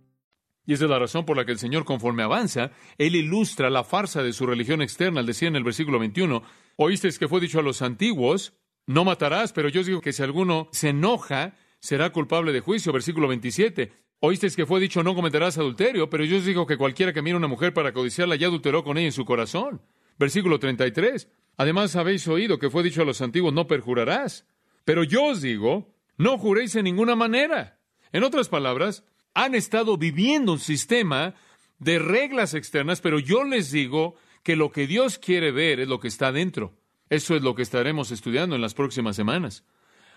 [0.66, 3.84] Y esa es la razón por la que el Señor, conforme avanza, Él ilustra la
[3.84, 6.42] farsa de su religión externa al decir en el versículo 21,
[6.76, 8.52] oísteis que fue dicho a los antiguos,
[8.86, 12.92] no matarás, pero yo os digo que si alguno se enoja, será culpable de juicio.
[12.92, 13.90] Versículo 27.
[14.20, 17.36] Oísteis que fue dicho, no cometerás adulterio, pero yo os digo que cualquiera que mire
[17.36, 19.80] a una mujer para codiciarla ya adulteró con ella en su corazón.
[20.18, 21.28] Versículo 33.
[21.56, 24.46] Además habéis oído que fue dicho a los antiguos, no perjurarás.
[24.84, 27.80] Pero yo os digo, no juréis en ninguna manera.
[28.12, 29.04] En otras palabras,
[29.34, 31.34] han estado viviendo un sistema
[31.78, 36.00] de reglas externas, pero yo les digo que lo que Dios quiere ver es lo
[36.00, 36.74] que está dentro.
[37.10, 39.64] Eso es lo que estaremos estudiando en las próximas semanas.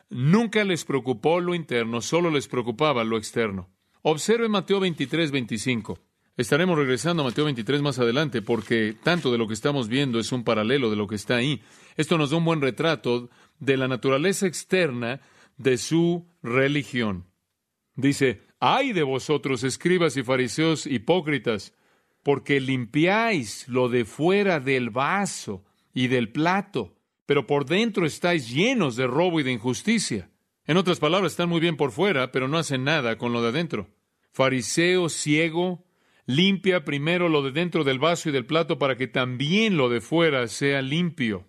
[0.10, 3.70] Nunca les preocupó lo interno, solo les preocupaba lo externo.
[4.02, 6.00] Observe Mateo 23, 25.
[6.38, 10.32] Estaremos regresando a Mateo 23 más adelante porque tanto de lo que estamos viendo es
[10.32, 11.62] un paralelo de lo que está ahí.
[11.98, 15.20] Esto nos da un buen retrato de la naturaleza externa
[15.58, 17.26] de su religión.
[17.96, 21.74] Dice, ay de vosotros, escribas y fariseos hipócritas,
[22.24, 28.96] porque limpiáis lo de fuera del vaso y del plato, pero por dentro estáis llenos
[28.96, 30.30] de robo y de injusticia.
[30.65, 33.50] En otras palabras, están muy bien por fuera, pero no hacen nada con lo de
[33.50, 33.89] adentro.
[34.32, 35.84] Fariseo ciego,
[36.26, 40.02] Limpia primero lo de dentro del vaso y del plato para que también lo de
[40.02, 41.46] fuera sea limpio.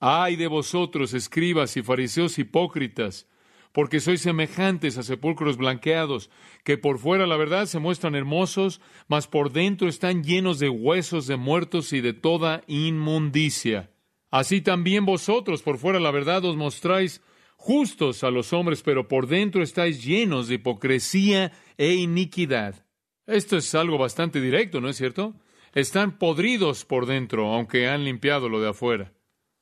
[0.00, 3.28] Ay de vosotros, escribas y fariseos hipócritas,
[3.72, 6.30] porque sois semejantes a sepulcros blanqueados,
[6.62, 11.26] que por fuera la verdad se muestran hermosos, mas por dentro están llenos de huesos
[11.26, 13.90] de muertos y de toda inmundicia.
[14.30, 17.22] Así también vosotros por fuera la verdad os mostráis
[17.56, 22.83] justos a los hombres, pero por dentro estáis llenos de hipocresía e iniquidad.
[23.26, 25.34] Esto es algo bastante directo, ¿no es cierto?
[25.74, 29.12] están podridos por dentro, aunque han limpiado lo de afuera.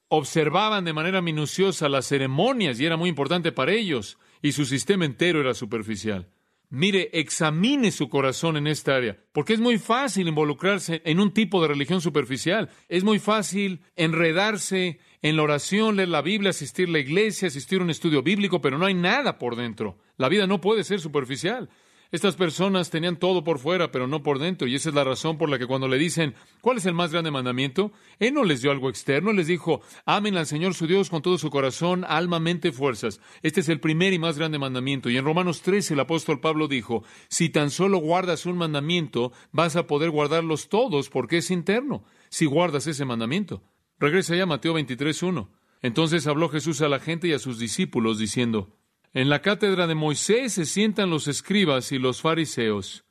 [0.09, 5.07] Observaban de manera minuciosa las ceremonias y era muy importante para ellos, y su sistema
[5.07, 6.29] entero era superficial.
[6.69, 11.61] Mire, examine su corazón en esta área, porque es muy fácil involucrarse en un tipo
[11.61, 12.71] de religión superficial.
[12.89, 17.81] Es muy fácil enredarse en la oración, leer la Biblia, asistir a la iglesia, asistir
[17.81, 19.99] a un estudio bíblico, pero no hay nada por dentro.
[20.17, 21.69] La vida no puede ser superficial.
[22.13, 25.39] Estas personas tenían todo por fuera, pero no por dentro, y esa es la razón
[25.39, 27.91] por la que cuando le dicen, ¿cuál es el más grande mandamiento?
[28.19, 31.39] Él no les dio algo externo, les dijo, amen al Señor su Dios con todo
[31.39, 33.19] su corazón, alma, mente, fuerzas.
[33.41, 35.09] Este es el primer y más grande mandamiento.
[35.09, 39.77] Y en Romanos 13 el apóstol Pablo dijo, si tan solo guardas un mandamiento, vas
[39.77, 43.63] a poder guardarlos todos porque es interno, si guardas ese mandamiento.
[43.99, 45.49] Regresa ya Mateo 23.1.
[45.81, 48.77] Entonces habló Jesús a la gente y a sus discípulos diciendo,
[49.15, 53.05] en la cátedra de Moisés se sientan los escribas y los fariseos.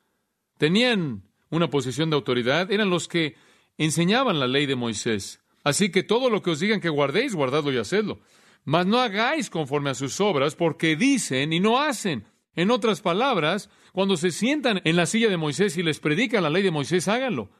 [0.58, 3.36] Tenían una posición de autoridad, eran los que
[3.78, 5.40] enseñaban la ley de Moisés.
[5.64, 8.20] Así que todo lo que os digan que guardéis, guardadlo y hacedlo.
[8.64, 12.26] Mas no hagáis conforme a sus obras, porque dicen y no hacen.
[12.54, 16.50] En otras palabras, cuando se sientan en la silla de Moisés y les predican la
[16.50, 17.50] ley de Moisés, háganlo.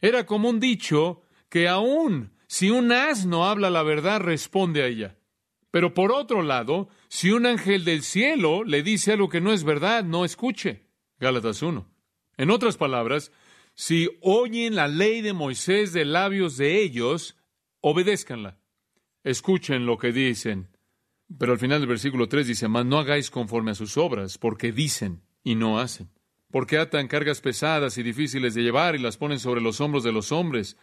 [0.00, 5.16] Era como un dicho que aún si un asno habla la verdad, responde a ella.
[5.70, 9.64] Pero por otro lado, si un ángel del cielo le dice algo que no es
[9.64, 10.86] verdad, no escuche.
[11.18, 11.86] Gálatas 1.
[12.38, 13.32] En otras palabras,
[13.74, 17.36] si oyen la ley de Moisés de labios de ellos,
[17.80, 18.58] obedézcanla.
[19.22, 20.68] Escuchen lo que dicen.
[21.38, 24.72] Pero al final del versículo 3 dice, mas no hagáis conforme a sus obras, porque
[24.72, 26.10] dicen y no hacen.
[26.50, 30.10] Porque atan cargas pesadas y difíciles de llevar y las ponen sobre los hombros de
[30.10, 30.76] los hombres,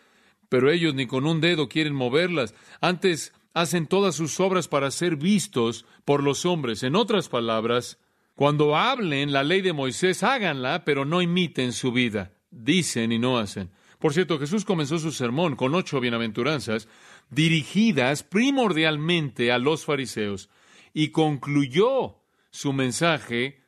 [0.48, 2.56] pero ellos ni con un dedo quieren moverlas.
[2.80, 6.84] Antes hacen todas sus obras para ser vistos por los hombres.
[6.84, 7.98] En otras palabras,
[8.36, 12.34] cuando hablen la ley de Moisés, háganla, pero no imiten su vida.
[12.52, 13.72] Dicen y no hacen.
[13.98, 16.88] Por cierto, Jesús comenzó su sermón con ocho bienaventuranzas
[17.32, 20.52] dirigidas primordialmente a los fariseos
[20.94, 22.18] y concluyó
[22.52, 23.64] su mensaje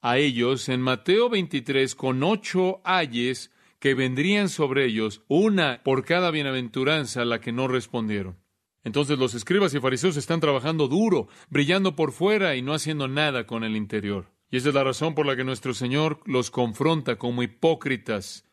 [0.00, 6.30] a ellos en Mateo 23 con ocho ayes que vendrían sobre ellos, una por cada
[6.30, 8.42] bienaventuranza a la que no respondieron.
[8.84, 13.46] Entonces los escribas y fariseos están trabajando duro, brillando por fuera y no haciendo nada
[13.46, 14.30] con el interior.
[14.50, 18.44] Y esa es la razón por la que nuestro Señor los confronta como hipócritas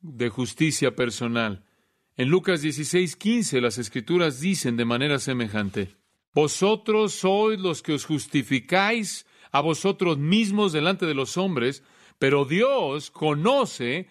[0.00, 1.64] de justicia personal.
[2.16, 5.96] En Lucas 16, 15 las escrituras dicen de manera semejante,
[6.34, 11.82] Vosotros sois los que os justificáis a vosotros mismos delante de los hombres,
[12.18, 14.08] pero Dios conoce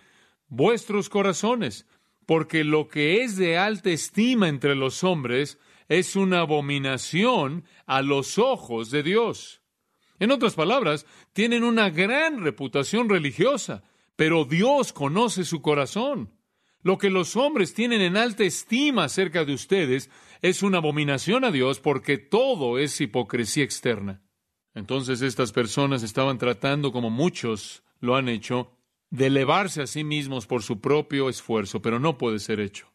[0.47, 1.85] vuestros corazones,
[2.25, 8.37] porque lo que es de alta estima entre los hombres es una abominación a los
[8.37, 9.61] ojos de Dios.
[10.19, 13.83] En otras palabras, tienen una gran reputación religiosa,
[14.15, 16.33] pero Dios conoce su corazón.
[16.81, 20.09] Lo que los hombres tienen en alta estima acerca de ustedes
[20.41, 24.21] es una abominación a Dios porque todo es hipocresía externa.
[24.73, 28.71] Entonces estas personas estaban tratando, como muchos lo han hecho,
[29.09, 32.91] de elevarse a sí mismos por su propio esfuerzo, pero no puede ser hecho.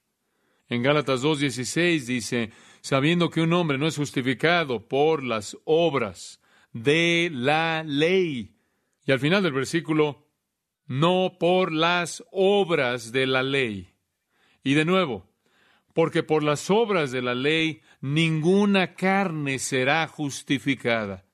[0.69, 2.51] En Gálatas 2.16 dice,
[2.83, 6.41] sabiendo que un hombre no es justificado por las obras
[6.73, 8.57] de la ley.
[9.07, 10.27] Y al final del versículo,
[10.87, 13.95] no por las obras de la ley.
[14.65, 15.27] Y de nuevo,
[15.95, 21.25] porque por las obras de la ley ninguna carne será justificada.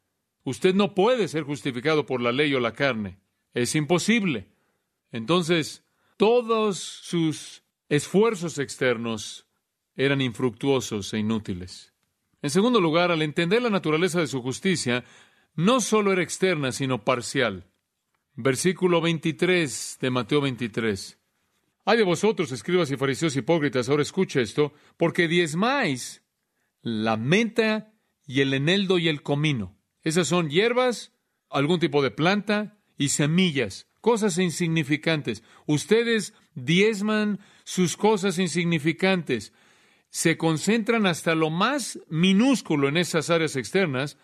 [0.45, 3.19] Usted no puede ser justificado por la ley o la carne.
[3.55, 4.49] Es imposible.
[5.13, 5.85] Entonces,
[6.19, 9.48] todos sus esfuerzos externos
[9.99, 11.93] eran infructuosos e inútiles.
[12.41, 15.05] En segundo lugar, al entender la naturaleza de su justicia,
[15.55, 17.67] no solo era externa, sino parcial.
[18.35, 21.19] Versículo 23 de Mateo 23.
[21.85, 26.23] Hay de vosotros, escribas y fariseos hipócritas, ahora escucha esto, porque diezmáis
[26.81, 27.93] la menta
[28.25, 29.77] y el eneldo y el comino.
[30.05, 31.13] Esas son hierbas,
[31.51, 35.43] algún tipo de planta y semillas cosas insignificantes.
[35.67, 39.53] Ustedes diezman sus cosas insignificantes,
[40.11, 44.17] se concentran hasta lo más minúsculo en esas áreas externas,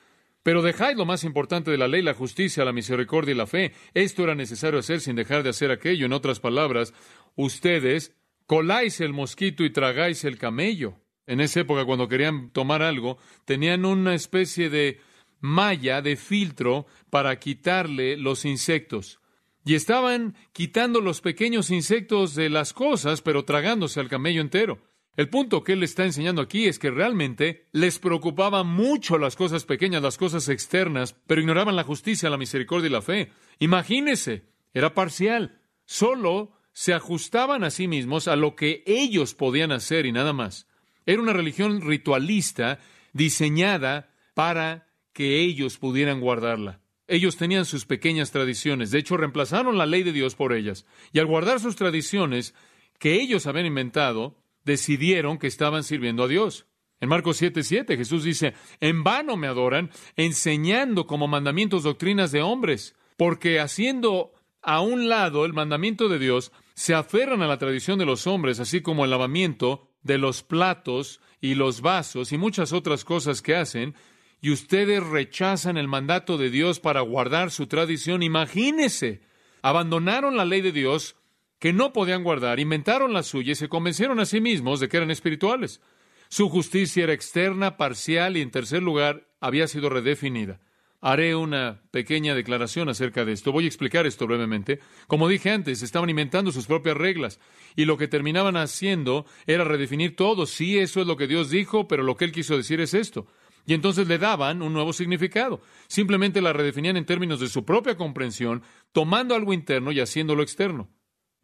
[0.43, 3.73] pero dejáis lo más importante de la ley, la justicia, la misericordia y la fe.
[3.95, 6.05] Esto era necesario hacer sin dejar de hacer aquello.
[6.05, 6.93] En otras palabras,
[7.35, 8.15] ustedes
[8.47, 11.01] coláis el mosquito y tragáis el camello.
[11.27, 13.17] En esa época, cuando querían tomar algo,
[13.47, 15.01] tenían una especie de
[15.41, 19.21] malla, de filtro, para quitarle los insectos.
[19.65, 24.79] Y estaban quitando los pequeños insectos de las cosas, pero tragándose al camello entero.
[25.17, 29.65] El punto que él está enseñando aquí es que realmente les preocupaban mucho las cosas
[29.65, 33.31] pequeñas, las cosas externas, pero ignoraban la justicia, la misericordia y la fe.
[33.61, 35.61] Imagínese, era parcial.
[35.85, 40.67] Solo se ajustaban a sí mismos a lo que ellos podían hacer y nada más.
[41.07, 42.81] Era una religión ritualista
[43.13, 46.81] diseñada para que ellos pudieran guardarla.
[47.07, 51.19] Ellos tenían sus pequeñas tradiciones, de hecho reemplazaron la ley de Dios por ellas, y
[51.19, 52.55] al guardar sus tradiciones
[52.99, 56.67] que ellos habían inventado, decidieron que estaban sirviendo a Dios.
[57.01, 62.95] En Marcos 7:7 Jesús dice, en vano me adoran, enseñando como mandamientos doctrinas de hombres,
[63.17, 68.07] porque haciendo a un lado el mandamiento de Dios, se aferran a la tradición de
[68.07, 73.05] los hombres, así como el lavamiento de los platos y los vasos y muchas otras
[73.05, 73.95] cosas que hacen,
[74.41, 78.23] y ustedes rechazan el mandato de Dios para guardar su tradición.
[78.23, 79.23] Imagínese,
[79.63, 81.17] abandonaron la ley de Dios
[81.65, 84.99] que no podían guardar, inventaron la suya y se convencieron a sí mismos de que
[84.99, 85.81] eran espirituales.
[86.29, 90.61] Su justicia era externa, parcial y, en tercer lugar, había sido redefinida.
[91.01, 93.51] Haré una pequeña declaración acerca de esto.
[93.51, 94.81] Voy a explicar esto brevemente.
[95.07, 97.41] Como dije antes, estaban inventando sus propias reglas
[97.77, 100.45] y lo que terminaban haciendo era redefinir todo.
[100.45, 103.27] Sí, eso es lo que Dios dijo, pero lo que Él quiso decir es esto.
[103.65, 105.63] Y entonces le daban un nuevo significado.
[105.87, 108.63] Simplemente la redefinían en términos de su propia comprensión,
[108.93, 110.91] tomando algo interno y haciéndolo externo.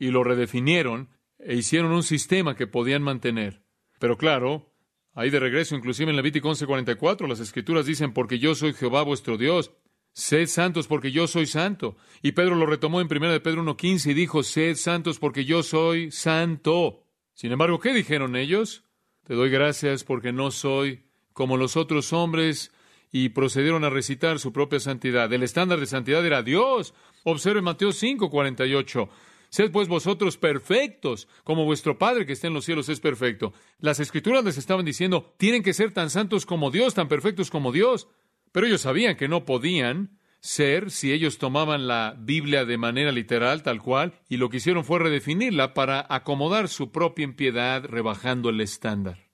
[0.01, 3.63] Y lo redefinieron e hicieron un sistema que podían mantener.
[4.01, 4.71] Pero claro,
[5.15, 9.37] Ahí de regreso, inclusive en Levítico 11:44, las escrituras dicen, porque yo soy Jehová vuestro
[9.37, 9.73] Dios,
[10.13, 11.97] sed santos porque yo soy santo.
[12.23, 15.63] Y Pedro lo retomó en 1 de Pedro 1:15 y dijo, sed santos porque yo
[15.63, 17.05] soy santo.
[17.35, 18.85] Sin embargo, ¿qué dijeron ellos?
[19.25, 22.73] Te doy gracias porque no soy como los otros hombres
[23.13, 25.33] y procedieron a recitar su propia santidad.
[25.33, 26.95] El estándar de santidad era Dios.
[27.25, 29.09] Observe Mateo 5:48.
[29.51, 33.53] Sed pues vosotros perfectos, como vuestro Padre que está en los cielos es perfecto.
[33.79, 37.73] Las escrituras les estaban diciendo, tienen que ser tan santos como Dios, tan perfectos como
[37.73, 38.09] Dios.
[38.53, 43.63] Pero ellos sabían que no podían ser si ellos tomaban la Biblia de manera literal,
[43.63, 48.61] tal cual, y lo que hicieron fue redefinirla para acomodar su propia impiedad, rebajando el
[48.61, 49.31] estándar.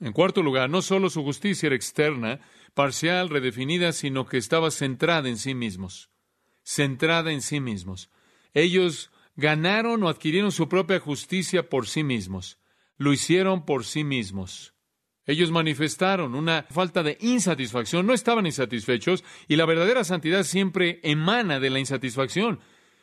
[0.00, 2.40] En cuarto lugar, no solo su justicia era externa,
[2.74, 6.10] parcial, redefinida, sino que estaba centrada en sí mismos.
[6.62, 8.10] Centrada en sí mismos.
[8.52, 12.58] Ellos ganaron o adquirieron su propia justicia por sí mismos.
[12.96, 14.74] Lo hicieron por sí mismos.
[15.26, 21.60] Ellos manifestaron una falta de insatisfacción, no estaban insatisfechos y la verdadera santidad siempre emana
[21.60, 22.60] de la insatisfacción.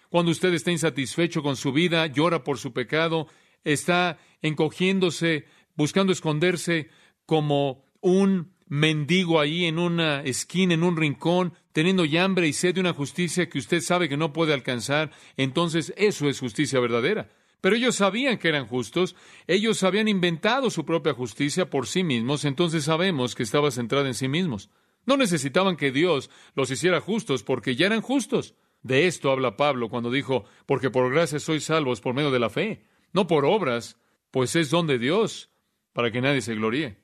[0.10, 3.28] Cuando usted está insatisfecho con su vida, llora por su pecado,
[3.64, 6.90] está encogiéndose, buscando esconderse
[7.26, 12.80] como un mendigo ahí en una esquina, en un rincón, teniendo hambre y sed de
[12.80, 17.30] una justicia que usted sabe que no puede alcanzar, entonces eso es justicia verdadera.
[17.62, 19.16] Pero ellos sabían que eran justos,
[19.46, 24.16] ellos habían inventado su propia justicia por sí mismos, entonces sabemos que estaba centrada en
[24.16, 24.72] sí mismos.
[25.06, 28.56] No necesitaban que Dios los hiciera justos porque ya eran justos.
[28.82, 32.50] De esto habla Pablo cuando dijo, porque por gracia sois salvos por medio de la
[32.50, 33.98] fe, no por obras,
[34.32, 35.52] pues es don de Dios,
[35.94, 36.98] para que nadie se gloríe.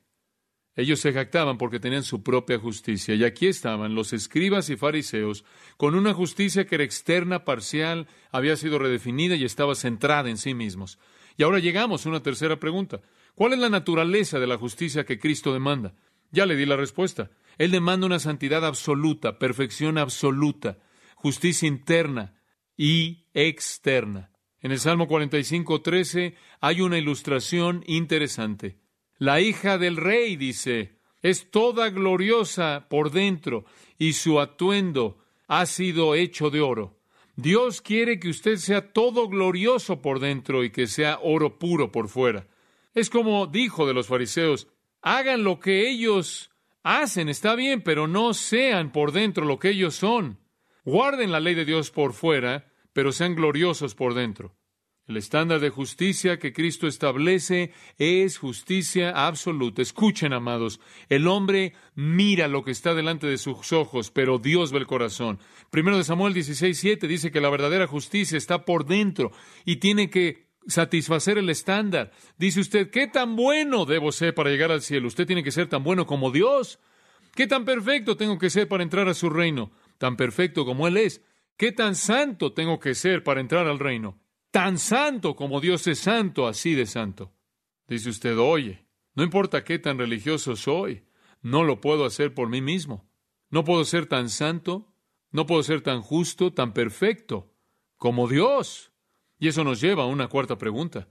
[0.76, 3.14] Ellos se jactaban porque tenían su propia justicia.
[3.14, 5.46] Y aquí estaban los escribas y fariseos
[5.78, 10.54] con una justicia que era externa, parcial, había sido redefinida y estaba centrada en sí
[10.54, 10.98] mismos.
[11.38, 13.02] Y ahora llegamos a una tercera pregunta.
[13.36, 15.96] ¿Cuál es la naturaleza de la justicia que Cristo demanda?
[16.32, 17.30] Ya le di la respuesta.
[17.58, 20.80] Él demanda una santidad absoluta, perfección absoluta,
[21.16, 22.42] justicia interna
[22.76, 24.32] y externa.
[24.60, 28.83] En el Salmo 45, 13 hay una ilustración interesante.
[29.24, 33.64] La hija del rey, dice, es toda gloriosa por dentro
[33.98, 35.18] y su atuendo
[35.48, 37.00] ha sido hecho de oro.
[37.38, 42.10] Dios quiere que usted sea todo glorioso por dentro y que sea oro puro por
[42.10, 42.48] fuera.
[42.94, 44.68] Es como dijo de los fariseos,
[45.02, 46.52] hagan lo que ellos
[46.84, 50.38] hacen, está bien, pero no sean por dentro lo que ellos son.
[50.84, 54.54] Guarden la ley de Dios por fuera, pero sean gloriosos por dentro.
[55.06, 59.82] El estándar de justicia que Cristo establece es justicia absoluta.
[59.82, 60.80] Escuchen, amados,
[61.10, 65.40] el hombre mira lo que está delante de sus ojos, pero Dios ve el corazón.
[65.70, 69.34] Primero de Samuel 16, 7 dice que la verdadera justicia está por dentro
[69.66, 72.12] y tiene que satisfacer el estándar.
[72.38, 75.08] Dice usted, ¿qué tan bueno debo ser para llegar al cielo?
[75.08, 76.80] Usted tiene que ser tan bueno como Dios.
[77.36, 79.74] ¿Qué tan perfecto tengo que ser para entrar a su reino?
[79.98, 81.22] Tan perfecto como Él es.
[81.58, 84.23] ¿Qué tan santo tengo que ser para entrar al reino?
[84.54, 87.34] Tan santo como Dios es santo, así de santo.
[87.88, 88.86] Dice usted, oye,
[89.16, 91.06] no importa qué tan religioso soy,
[91.42, 93.10] no lo puedo hacer por mí mismo.
[93.50, 94.94] No puedo ser tan santo,
[95.32, 97.52] no puedo ser tan justo, tan perfecto
[97.98, 98.92] como Dios.
[99.40, 101.10] Y eso nos lleva a una cuarta pregunta.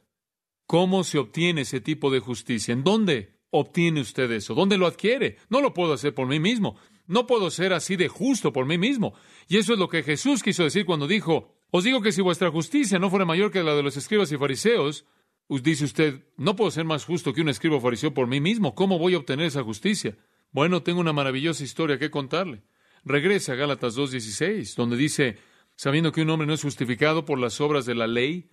[0.67, 2.73] ¿Cómo se obtiene ese tipo de justicia?
[2.73, 4.55] ¿En dónde obtiene usted eso?
[4.55, 5.39] ¿Dónde lo adquiere?
[5.49, 6.77] No lo puedo hacer por mí mismo.
[7.09, 9.15] No puedo ser así de justo por mí mismo.
[9.49, 12.51] Y eso es lo que Jesús quiso decir cuando dijo, Os digo que si vuestra
[12.51, 15.07] justicia no fuera mayor que la de los escribas y fariseos,
[15.49, 18.75] dice usted, no puedo ser más justo que un escriba fariseo por mí mismo.
[18.75, 20.19] ¿Cómo voy a obtener esa justicia?
[20.51, 22.63] Bueno, tengo una maravillosa historia que contarle.
[23.05, 25.39] Regresa a Gálatas 2.16, donde dice,
[25.75, 28.51] sabiendo que un hombre no es justificado por las obras de la ley,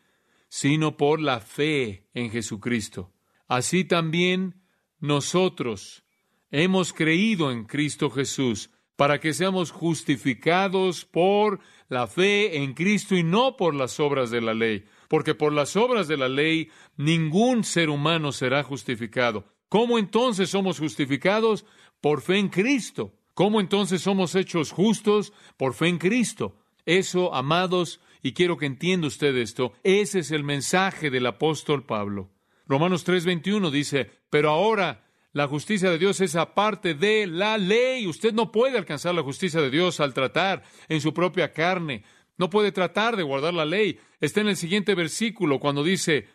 [0.48, 3.12] sino por la fe en Jesucristo.
[3.50, 4.62] Así también
[5.02, 6.06] nosotros
[6.52, 11.60] hemos creído en Cristo Jesús para que seamos justificados por
[11.90, 15.76] la fe en Cristo y no por las obras de la ley, porque por las
[15.76, 19.46] obras de la ley ningún ser humano será justificado.
[19.68, 21.66] ¿Cómo entonces somos justificados?
[22.00, 23.14] Por fe en Cristo.
[23.34, 25.34] ¿Cómo entonces somos hechos justos?
[25.58, 26.56] Por fe en Cristo.
[26.86, 32.30] Eso, amados, y quiero que entienda usted esto, ese es el mensaje del apóstol Pablo.
[32.68, 38.08] Romanos 3:21 dice, pero ahora la justicia de Dios es aparte de la ley.
[38.08, 42.04] Usted no puede alcanzar la justicia de Dios al tratar en su propia carne.
[42.38, 44.00] No puede tratar de guardar la ley.
[44.20, 46.28] Está en el siguiente versículo cuando dice,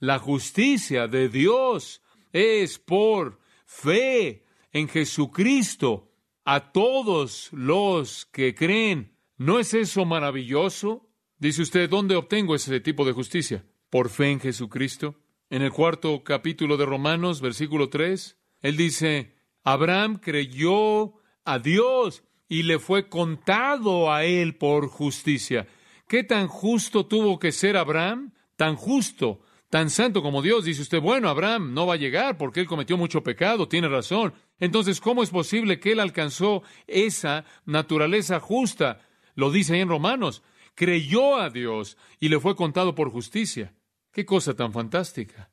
[0.00, 6.10] la justicia de Dios es por fe en Jesucristo
[6.44, 9.14] a todos los que creen.
[9.36, 11.08] ¿No es eso maravilloso?
[11.38, 13.64] Dice usted, ¿dónde obtengo ese tipo de justicia?
[13.90, 15.20] Por fe en Jesucristo.
[15.50, 22.64] En el cuarto capítulo de Romanos, versículo 3, él dice, Abraham creyó a Dios y
[22.64, 25.66] le fue contado a él por justicia.
[26.08, 28.32] ¿Qué tan justo tuvo que ser Abraham?
[28.56, 30.64] Tan justo, tan santo como Dios.
[30.64, 34.34] Dice usted, bueno, Abraham no va a llegar porque él cometió mucho pecado, tiene razón.
[34.58, 39.00] Entonces, ¿cómo es posible que él alcanzó esa naturaleza justa?
[39.34, 40.42] Lo dice ahí en Romanos
[40.80, 43.74] creyó a Dios y le fue contado por justicia.
[44.12, 45.50] Qué cosa tan fantástica.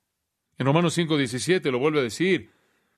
[0.58, 2.51] En Romanos 5:17 lo vuelve a decir,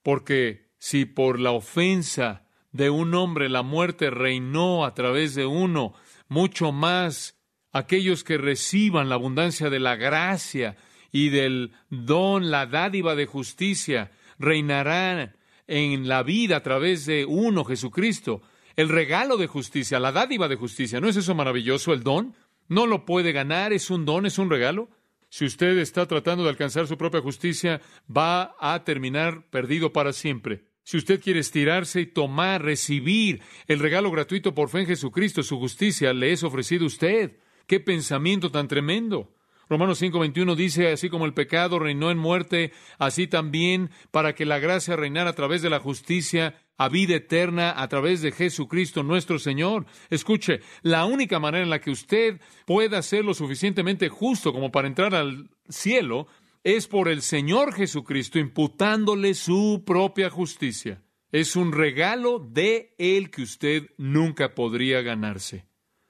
[0.04, 5.94] porque si por la ofensa de un hombre la muerte reinó a través de uno,
[6.28, 7.38] mucho más
[7.72, 10.78] aquellos que reciban la abundancia de la gracia
[11.12, 15.36] y del don, la dádiva de justicia, reinarán
[15.68, 18.42] en la vida a través de uno, Jesucristo
[18.80, 21.02] el regalo de justicia, la dádiva de justicia.
[21.02, 22.34] ¿No es eso maravilloso el don?
[22.70, 24.90] No lo puede ganar, es un don, es un regalo.
[25.30, 30.66] Si usted está tratando de alcanzar su propia justicia, va a terminar perdido para siempre.
[30.84, 35.60] Si usted quiere estirarse y tomar, recibir el regalo gratuito por fe en Jesucristo, su
[35.60, 37.38] justicia le es ofrecido a usted.
[37.68, 39.36] ¡Qué pensamiento tan tremendo!
[39.70, 44.58] Romanos 5:21 dice, así como el pecado reinó en muerte, así también para que la
[44.58, 49.38] gracia reinara a través de la justicia a vida eterna a través de Jesucristo nuestro
[49.38, 49.86] Señor.
[50.10, 54.88] Escuche, la única manera en la que usted pueda ser lo suficientemente justo como para
[54.88, 56.28] entrar al cielo
[56.64, 61.04] es por el Señor Jesucristo imputándole su propia justicia.
[61.34, 65.66] Es un regalo de Él que usted nunca podría ganarse.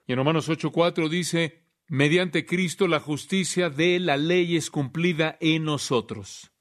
[0.06, 5.64] Y en Romanos 8:4 dice, mediante Cristo la justicia de la ley es cumplida en
[5.64, 6.52] nosotros.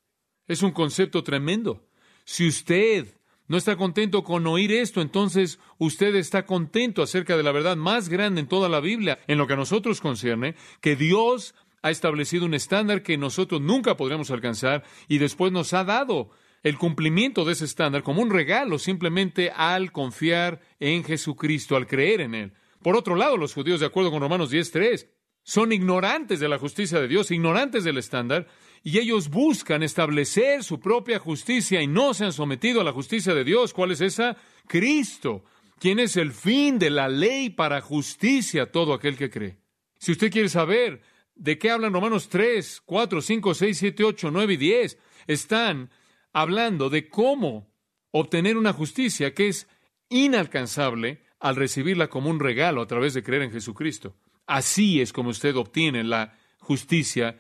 [0.48, 1.88] Es un concepto tremendo.
[2.26, 3.19] Si usted
[3.50, 8.08] no está contento con oír esto, entonces usted está contento acerca de la verdad más
[8.08, 12.46] grande en toda la Biblia, en lo que a nosotros concierne, que Dios ha establecido
[12.46, 16.30] un estándar que nosotros nunca podremos alcanzar y después nos ha dado
[16.62, 22.22] el cumplimiento de ese estándar como un regalo simplemente al confiar en Jesucristo, al creer
[22.22, 22.54] en Él.
[22.84, 25.08] Por otro lado, los judíos, de acuerdo con Romanos 10.3,
[25.42, 28.48] son ignorantes de la justicia de Dios, ignorantes del estándar,
[28.84, 33.34] y ellos buscan establecer su propia justicia y no se han sometido a la justicia
[33.34, 33.74] de Dios.
[33.74, 34.38] ¿Cuál es esa?
[34.68, 35.44] Cristo,
[35.80, 39.58] quien es el fin de la ley para justicia a todo aquel que cree.
[39.98, 41.02] Si usted quiere saber
[41.36, 45.90] de qué hablan Romanos 3, 4, 5, 6, 7, 8, 9 y 10, están
[46.34, 47.74] hablando de cómo
[48.12, 49.68] obtener una justicia que es
[50.10, 54.16] inalcanzable al recibirla como un regalo a través de creer en Jesucristo.
[54.48, 57.40] Así es como usted obtiene la justicia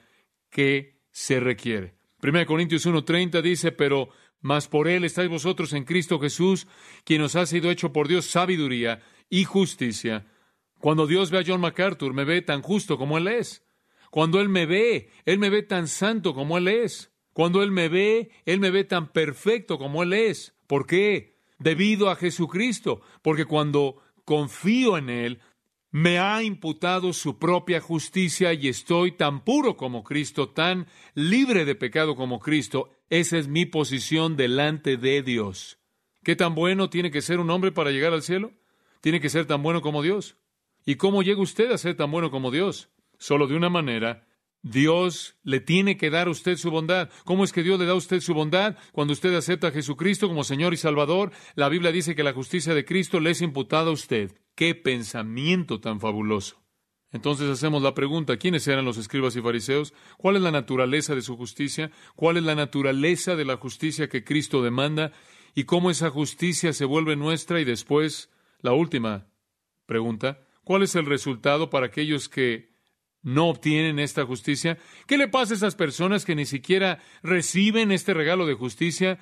[0.50, 1.96] que se requiere.
[2.22, 4.08] 1 Corintios 1:30 dice, pero
[4.40, 6.66] más por él estáis vosotros en Cristo Jesús,
[7.04, 10.28] quien os ha sido hecho por Dios sabiduría y justicia.
[10.80, 13.66] Cuando Dios ve a John MacArthur, me ve tan justo como él es.
[14.12, 17.12] Cuando él me ve, él me ve tan santo como él es.
[17.34, 20.56] Cuando él me ve, él me ve tan perfecto como él es.
[20.68, 21.36] ¿Por qué?
[21.58, 23.02] Debido a Jesucristo.
[23.22, 25.42] Porque cuando confío en él,
[25.92, 31.76] me ha imputado su propia justicia y estoy tan puro como Cristo, tan libre de
[31.76, 32.92] pecado como Cristo.
[33.10, 35.80] Esa es mi posición delante de Dios.
[36.24, 38.52] ¿Qué tan bueno tiene que ser un hombre para llegar al cielo?
[39.02, 40.38] Tiene que ser tan bueno como Dios.
[40.86, 42.90] ¿Y cómo llega usted a ser tan bueno como Dios?
[43.18, 44.28] Solo de una manera.
[44.62, 47.10] Dios le tiene que dar a usted su bondad.
[47.24, 48.78] ¿Cómo es que Dios le da a usted su bondad?
[48.92, 52.74] Cuando usted acepta a Jesucristo como Señor y Salvador, la Biblia dice que la justicia
[52.74, 54.34] de Cristo le es imputada a usted.
[54.60, 56.62] ¡Qué pensamiento tan fabuloso!
[57.14, 59.94] Entonces hacemos la pregunta, ¿quiénes eran los escribas y fariseos?
[60.18, 61.92] ¿Cuál es la naturaleza de su justicia?
[62.18, 65.14] ¿Cuál es la naturaleza de la justicia que Cristo demanda?
[65.56, 67.62] ¿Y cómo esa justicia se vuelve nuestra?
[67.62, 69.28] Y después, la última
[69.86, 72.74] pregunta, ¿cuál es el resultado para aquellos que
[73.22, 74.78] no obtienen esta justicia?
[75.08, 79.20] ¿Qué le pasa a esas personas que ni siquiera reciben este regalo de justicia?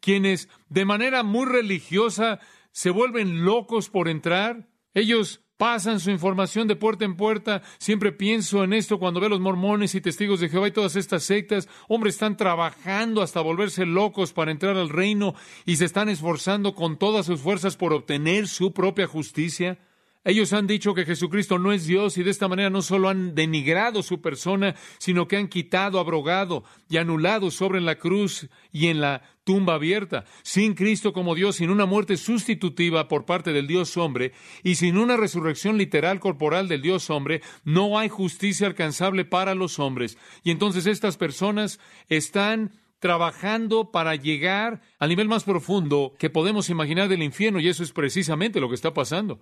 [0.00, 2.40] Quienes de manera muy religiosa
[2.72, 4.71] se vuelven locos por entrar.
[4.94, 7.62] Ellos pasan su información de puerta en puerta.
[7.78, 11.22] Siempre pienso en esto cuando veo los mormones y testigos de Jehová y todas estas
[11.22, 11.68] sectas.
[11.88, 15.34] Hombres están trabajando hasta volverse locos para entrar al reino
[15.64, 19.78] y se están esforzando con todas sus fuerzas por obtener su propia justicia.
[20.24, 23.34] Ellos han dicho que Jesucristo no es Dios y de esta manera no solo han
[23.34, 29.00] denigrado su persona, sino que han quitado, abrogado y anulado sobre la cruz y en
[29.00, 30.24] la tumba abierta.
[30.44, 34.96] Sin Cristo como Dios, sin una muerte sustitutiva por parte del Dios hombre y sin
[34.96, 40.18] una resurrección literal corporal del Dios hombre, no hay justicia alcanzable para los hombres.
[40.44, 47.08] Y entonces estas personas están trabajando para llegar al nivel más profundo que podemos imaginar
[47.08, 49.40] del infierno y eso es precisamente lo que está pasando.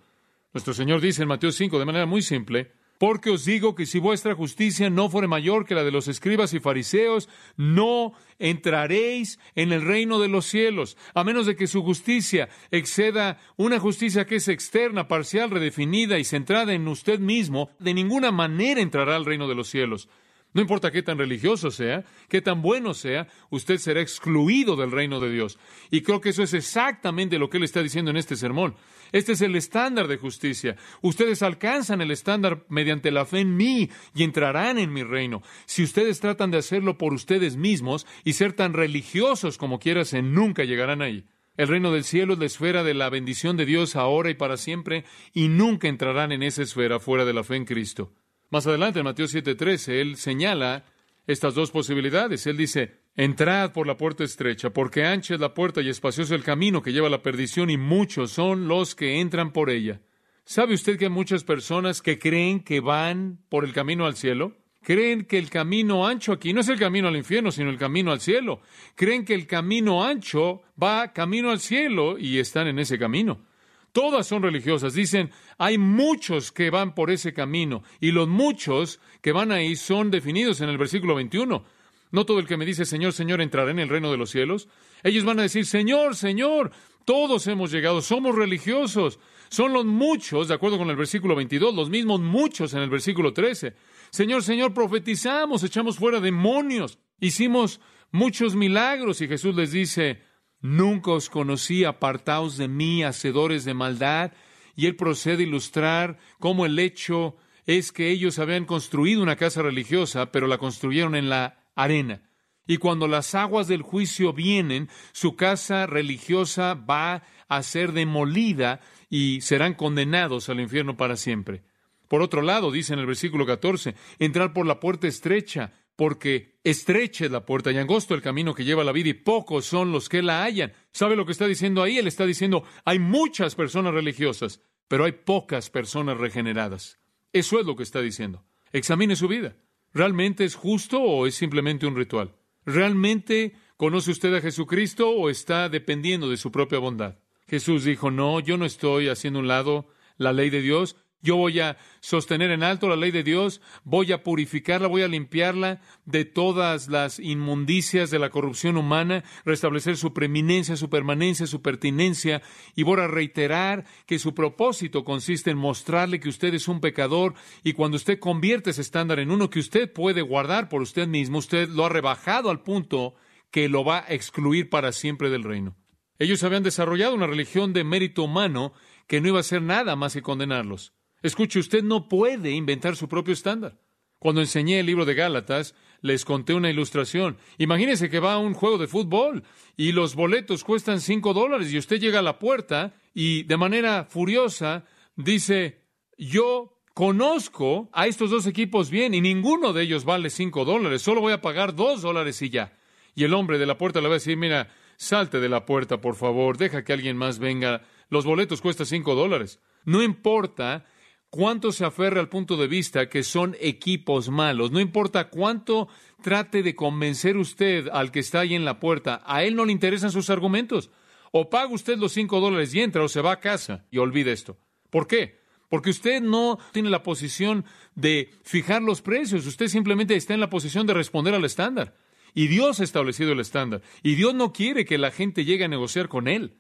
[0.53, 4.01] Nuestro Señor dice en Mateo 5 de manera muy simple, porque os digo que si
[4.01, 9.73] vuestra justicia no fuere mayor que la de los escribas y fariseos, no entraréis en
[9.73, 14.37] el reino de los cielos, a menos de que su justicia exceda una justicia que
[14.37, 19.47] es externa, parcial, redefinida y centrada en usted mismo, de ninguna manera entrará al reino
[19.47, 20.09] de los cielos.
[20.53, 25.21] No importa qué tan religioso sea, qué tan bueno sea, usted será excluido del reino
[25.21, 25.61] de Dios.
[25.93, 28.75] Y creo que eso es exactamente lo que él está diciendo en este sermón.
[29.13, 30.77] Este es el estándar de justicia.
[31.03, 35.43] Ustedes alcanzan el estándar mediante la fe en mí y entrarán en mi reino.
[35.67, 40.01] Si ustedes tratan de hacerlo por ustedes mismos y ser tan religiosos como quieran,
[40.33, 41.25] nunca llegarán ahí.
[41.57, 44.57] El reino del cielo es la esfera de la bendición de Dios ahora y para
[44.57, 45.05] siempre,
[45.35, 48.13] y nunca entrarán en esa esfera fuera de la fe en Cristo.
[48.51, 50.87] Más adelante, en Mateo 7:13, él señala
[51.27, 52.47] estas dos posibilidades.
[52.47, 56.45] Él dice, entrad por la puerta estrecha, porque ancha es la puerta y espacioso el
[56.45, 60.01] camino que lleva a la perdición, y muchos son los que entran por ella.
[60.45, 64.57] ¿Sabe usted que hay muchas personas que creen que van por el camino al cielo?
[64.83, 68.13] Creen que el camino ancho aquí no es el camino al infierno, sino el camino
[68.13, 68.61] al cielo.
[68.95, 73.45] Creen que el camino ancho va camino al cielo y están en ese camino.
[73.93, 74.95] Todas son religiosas.
[74.95, 80.11] Dicen, hay muchos que van por ese camino y los muchos que van ahí son
[80.11, 81.63] definidos en el versículo 21.
[82.11, 84.69] No todo el que me dice Señor, Señor entrará en el reino de los cielos.
[85.03, 86.73] Ellos van a decir, Señor, Señor,
[87.05, 89.19] todos hemos llegado, somos religiosos.
[89.49, 93.33] Son los muchos, de acuerdo con el versículo 22, los mismos muchos en el versículo
[93.33, 93.75] 13.
[94.11, 97.81] Señor, Señor, profetizamos, echamos fuera demonios, hicimos
[98.13, 100.23] muchos milagros y Jesús les dice,
[100.61, 104.33] Nunca os conocí, apartaos de mí, hacedores de maldad.
[104.77, 107.37] Y él procede a ilustrar cómo el hecho
[107.67, 112.23] es que ellos habían construido una casa religiosa, pero la construyeron en la arena.
[112.67, 119.41] Y cuando las aguas del juicio vienen, su casa religiosa va a ser demolida y
[119.41, 121.65] serán condenados al infierno para siempre.
[122.07, 127.25] Por otro lado, dice en el versículo 14, entrar por la puerta estrecha, porque estrecha
[127.25, 130.09] es la puerta y angosto el camino que lleva la vida y pocos son los
[130.09, 130.73] que la hallan.
[130.93, 131.99] ¿Sabe lo que está diciendo ahí?
[131.99, 136.99] Él está diciendo, hay muchas personas religiosas, pero hay pocas personas regeneradas.
[137.33, 138.45] Eso es lo que está diciendo.
[138.73, 139.57] Examine su vida.
[139.93, 142.35] ¿Realmente es justo o es simplemente un ritual?
[142.65, 147.19] ¿Realmente conoce usted a Jesucristo o está dependiendo de su propia bondad?
[147.49, 151.61] Jesús dijo, no, yo no estoy haciendo un lado la ley de Dios, yo voy
[151.61, 156.25] a sostener en alto la ley de Dios, voy a purificarla, voy a limpiarla de
[156.25, 162.43] todas las inmundicias de la corrupción humana, restablecer su preeminencia, su permanencia, su pertinencia,
[162.75, 167.35] y voy a reiterar que su propósito consiste en mostrarle que usted es un pecador
[167.63, 171.39] y cuando usted convierte ese estándar en uno que usted puede guardar por usted mismo,
[171.39, 173.15] usted lo ha rebajado al punto
[173.51, 175.77] que lo va a excluir para siempre del reino.
[176.19, 178.73] Ellos habían desarrollado una religión de mérito humano
[179.07, 180.93] que no iba a hacer nada más que condenarlos.
[181.23, 183.79] Escuche, usted no puede inventar su propio estándar.
[184.19, 187.39] Cuando enseñé el libro de Gálatas, les conté una ilustración.
[187.57, 189.45] Imagínese que va a un juego de fútbol
[189.77, 194.05] y los boletos cuestan cinco dólares y usted llega a la puerta y de manera
[194.05, 194.85] furiosa
[195.17, 195.87] dice,
[196.19, 201.23] yo conozco a estos dos equipos bien y ninguno de ellos vale cinco dólares, solo
[201.23, 202.77] voy a pagar dos dólares y ya.
[203.15, 206.01] Y el hombre de la puerta le va a decir, mira, salte de la puerta,
[206.01, 207.83] por favor, deja que alguien más venga.
[208.11, 209.61] Los boletos cuestan cinco dólares.
[209.85, 210.85] No importa
[211.31, 214.71] cuánto se aferre al punto de vista que son equipos malos.
[214.71, 215.89] No importa cuánto
[216.23, 219.73] trate de convencer usted al que está ahí en la puerta, a él no le
[219.73, 220.91] interesan sus argumentos.
[221.33, 224.33] O paga usted los cinco dólares y entra o se va a casa y olvide
[224.33, 224.59] esto.
[224.91, 225.41] ¿Por qué?
[225.69, 227.65] Porque usted no tiene la posición
[227.95, 231.95] de fijar los precios, usted simplemente está en la posición de responder al estándar.
[232.35, 233.83] Y Dios ha establecido el estándar.
[234.03, 236.60] Y Dios no quiere que la gente llegue a negociar con Él.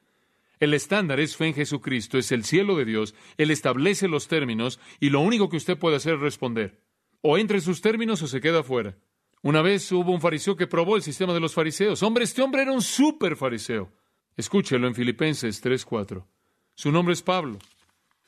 [0.61, 3.15] El estándar es fe en Jesucristo, es el cielo de Dios.
[3.39, 6.83] Él establece los términos y lo único que usted puede hacer es responder.
[7.23, 8.99] O entre en sus términos o se queda fuera.
[9.43, 12.03] Una vez hubo un fariseo que probó el sistema de los fariseos.
[12.03, 13.91] Hombre, este hombre era un súper fariseo.
[14.37, 16.27] Escúchelo en Filipenses 3:4.
[16.75, 17.59] Su nombre es Pablo.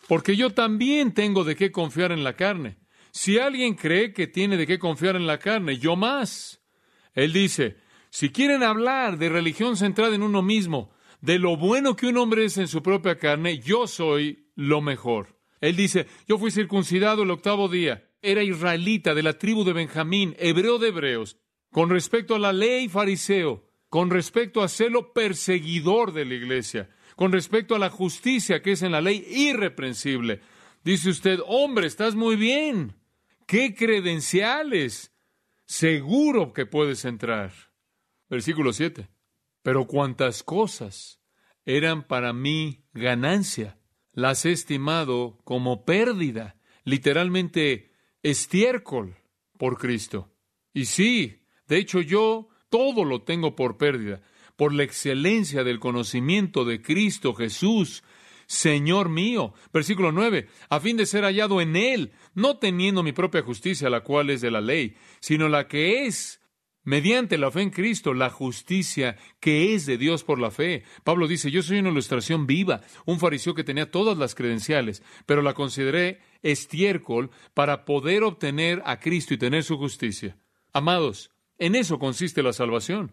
[0.09, 2.78] Porque yo también tengo de qué confiar en la carne.
[3.12, 6.62] Si alguien cree que tiene de qué confiar en la carne, yo más.
[7.12, 7.76] Él dice,
[8.09, 10.93] si quieren hablar de religión centrada en uno mismo,
[11.23, 15.39] de lo bueno que un hombre es en su propia carne, yo soy lo mejor.
[15.61, 20.35] Él dice, yo fui circuncidado el octavo día, era israelita de la tribu de Benjamín,
[20.39, 21.39] hebreo de hebreos,
[21.70, 27.31] con respecto a la ley fariseo, con respecto a celo perseguidor de la iglesia, con
[27.31, 30.41] respecto a la justicia que es en la ley irreprensible.
[30.83, 32.97] Dice usted, hombre, estás muy bien.
[33.47, 35.12] ¿Qué credenciales?
[35.66, 37.53] Seguro que puedes entrar.
[38.29, 39.12] Versículo 7.
[39.63, 41.21] Pero cuantas cosas
[41.65, 43.79] eran para mí ganancia,
[44.13, 47.93] las he estimado como pérdida, literalmente
[48.23, 49.17] estiércol
[49.57, 50.35] por Cristo.
[50.75, 54.23] Y sí, de hecho yo todo lo tengo por pérdida,
[54.57, 58.03] por la excelencia del conocimiento de Cristo Jesús,
[58.47, 59.55] Señor mío.
[59.73, 64.03] Versículo 9, a fin de ser hallado en Él, no teniendo mi propia justicia, la
[64.03, 66.41] cual es de la ley, sino la que es
[66.85, 70.85] mediante la fe en Cristo, la justicia que es de Dios por la fe.
[71.05, 75.43] Pablo dice, yo soy una ilustración viva, un fariseo que tenía todas las credenciales, pero
[75.43, 80.37] la consideré estiércol para poder obtener a Cristo y tener su justicia.
[80.72, 83.12] Amados, en eso consiste la salvación.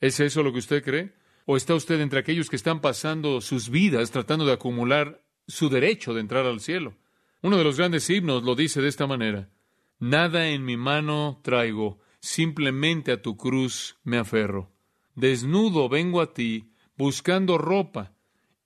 [0.00, 1.12] ¿Es eso lo que usted cree?
[1.44, 6.14] ¿O está usted entre aquellos que están pasando sus vidas tratando de acumular su derecho
[6.14, 6.94] de entrar al cielo?
[7.42, 9.50] Uno de los grandes himnos lo dice de esta manera.
[9.98, 14.72] Nada en mi mano traigo, simplemente a tu cruz me aferro.
[15.14, 18.14] Desnudo vengo a ti, buscando ropa,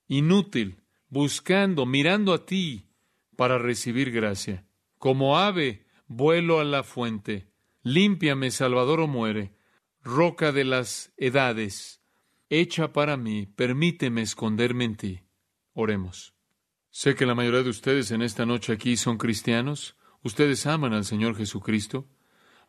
[0.09, 2.87] inútil, buscando, mirando a ti,
[3.37, 4.67] para recibir gracia.
[4.99, 7.49] Como ave, vuelo a la fuente
[7.87, 9.53] Límpiame, Salvador, o muere,
[10.03, 12.01] roca de las edades,
[12.49, 15.21] hecha para mí, permíteme esconderme en ti.
[15.75, 16.33] Oremos.
[16.89, 21.05] Sé que la mayoría de ustedes en esta noche aquí son cristianos, ustedes aman al
[21.05, 22.09] Señor Jesucristo.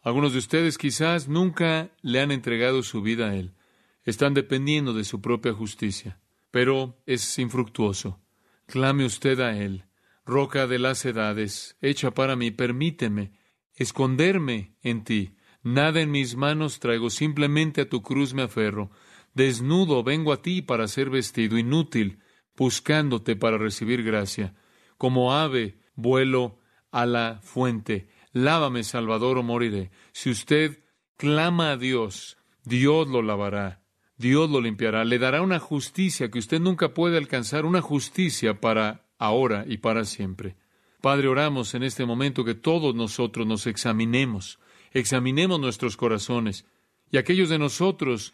[0.06, 3.56] Algunos de ustedes quizás nunca le han entregado su vida a Él,
[4.04, 6.20] están dependiendo de su propia justicia,
[6.52, 8.22] pero es infructuoso.
[8.68, 9.86] Clame usted a Él,
[10.24, 13.32] roca de las edades, hecha para mí, permíteme
[13.74, 15.38] esconderme en ti.
[15.64, 18.92] Nada en mis manos traigo, simplemente a tu cruz me aferro.
[19.34, 22.20] Desnudo vengo a ti para ser vestido, inútil,
[22.56, 24.54] buscándote para recibir gracia.
[25.00, 26.60] Como ave vuelo
[26.92, 28.08] a la fuente.
[28.36, 29.92] Lávame, Salvador, o moriré.
[30.12, 30.84] Si usted
[31.16, 33.82] clama a Dios, Dios lo lavará,
[34.18, 39.08] Dios lo limpiará, le dará una justicia que usted nunca puede alcanzar, una justicia para
[39.18, 40.58] ahora y para siempre.
[41.00, 44.60] Padre, oramos en este momento que todos nosotros nos examinemos,
[44.92, 46.66] examinemos nuestros corazones
[47.10, 48.34] y aquellos de nosotros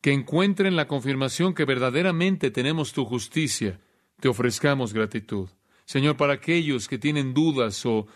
[0.00, 3.78] que encuentren la confirmación que verdaderamente tenemos tu justicia,
[4.18, 5.50] te ofrezcamos gratitud.
[5.84, 8.08] Señor, para aquellos que tienen dudas o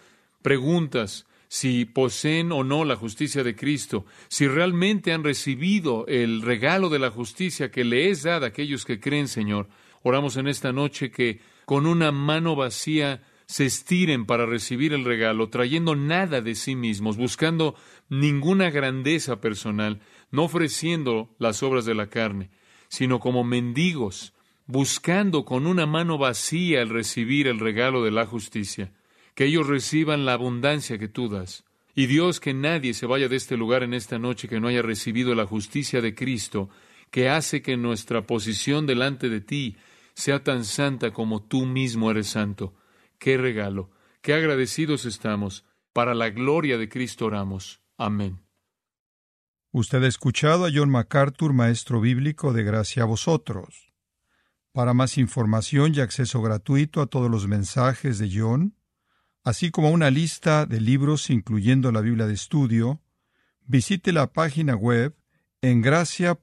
[0.43, 6.89] preguntas si poseen o no la justicia de Cristo, si realmente han recibido el regalo
[6.89, 9.69] de la justicia que le es dada a aquellos que creen, Señor,
[10.03, 15.49] oramos en esta noche que con una mano vacía se estiren para recibir el regalo,
[15.49, 17.75] trayendo nada de sí mismos, buscando
[18.09, 22.51] ninguna grandeza personal, no ofreciendo las obras de la carne,
[22.87, 24.35] sino como mendigos,
[24.67, 28.93] buscando con una mano vacía el recibir el regalo de la justicia,
[29.41, 31.65] que ellos reciban la abundancia que tú das.
[31.95, 34.83] Y Dios, que nadie se vaya de este lugar en esta noche que no haya
[34.83, 36.69] recibido la justicia de Cristo,
[37.11, 39.79] que hace que nuestra posición delante de ti
[40.13, 42.75] sea tan santa como tú mismo eres santo.
[43.19, 45.65] Qué regalo, qué agradecidos estamos.
[45.95, 47.81] Para la gloria de Cristo oramos.
[47.97, 48.43] Amén.
[49.73, 53.91] Usted ha escuchado a John MacArthur, maestro bíblico de gracia a vosotros.
[54.73, 58.75] Para más información y acceso gratuito a todos los mensajes de John,
[59.45, 63.01] así como una lista de libros incluyendo la Biblia de estudio,
[63.67, 65.15] visite la página web
[65.63, 66.41] en gracia.org.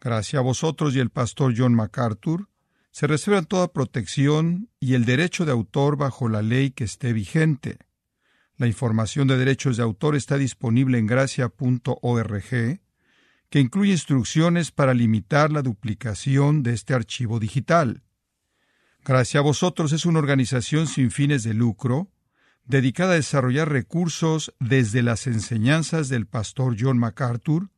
[0.00, 2.48] Gracias a vosotros y el pastor John MacArthur,
[2.94, 7.78] se reserva toda protección y el derecho de autor bajo la ley que esté vigente.
[8.56, 12.80] La información de derechos de autor está disponible en gracia.org,
[13.50, 18.03] que incluye instrucciones para limitar la duplicación de este archivo digital.
[19.06, 22.10] Gracias a vosotros es una organización sin fines de lucro
[22.64, 27.68] dedicada a desarrollar recursos desde las enseñanzas del pastor John MacArthur,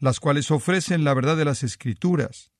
[0.00, 2.50] las cuales ofrecen la verdad de las Escrituras.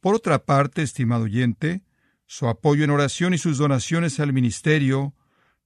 [0.00, 1.84] Por otra parte, estimado oyente,
[2.24, 5.14] su apoyo en oración y sus donaciones al ministerio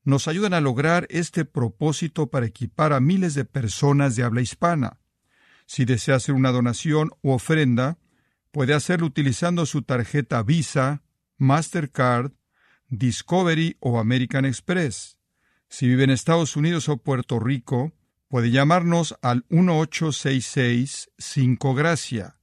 [0.03, 4.99] nos ayudan a lograr este propósito para equipar a miles de personas de habla hispana.
[5.67, 7.99] Si desea hacer una donación u ofrenda,
[8.51, 11.05] puede hacerlo utilizando su tarjeta Visa,
[11.37, 12.33] Mastercard,
[12.89, 15.19] Discovery o American Express.
[15.69, 17.93] Si vive en Estados Unidos o Puerto Rico,
[18.29, 22.39] puede llamarnos al 1866 5 Gracia.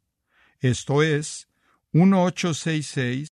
[0.59, 1.47] Esto es
[1.91, 3.32] 1866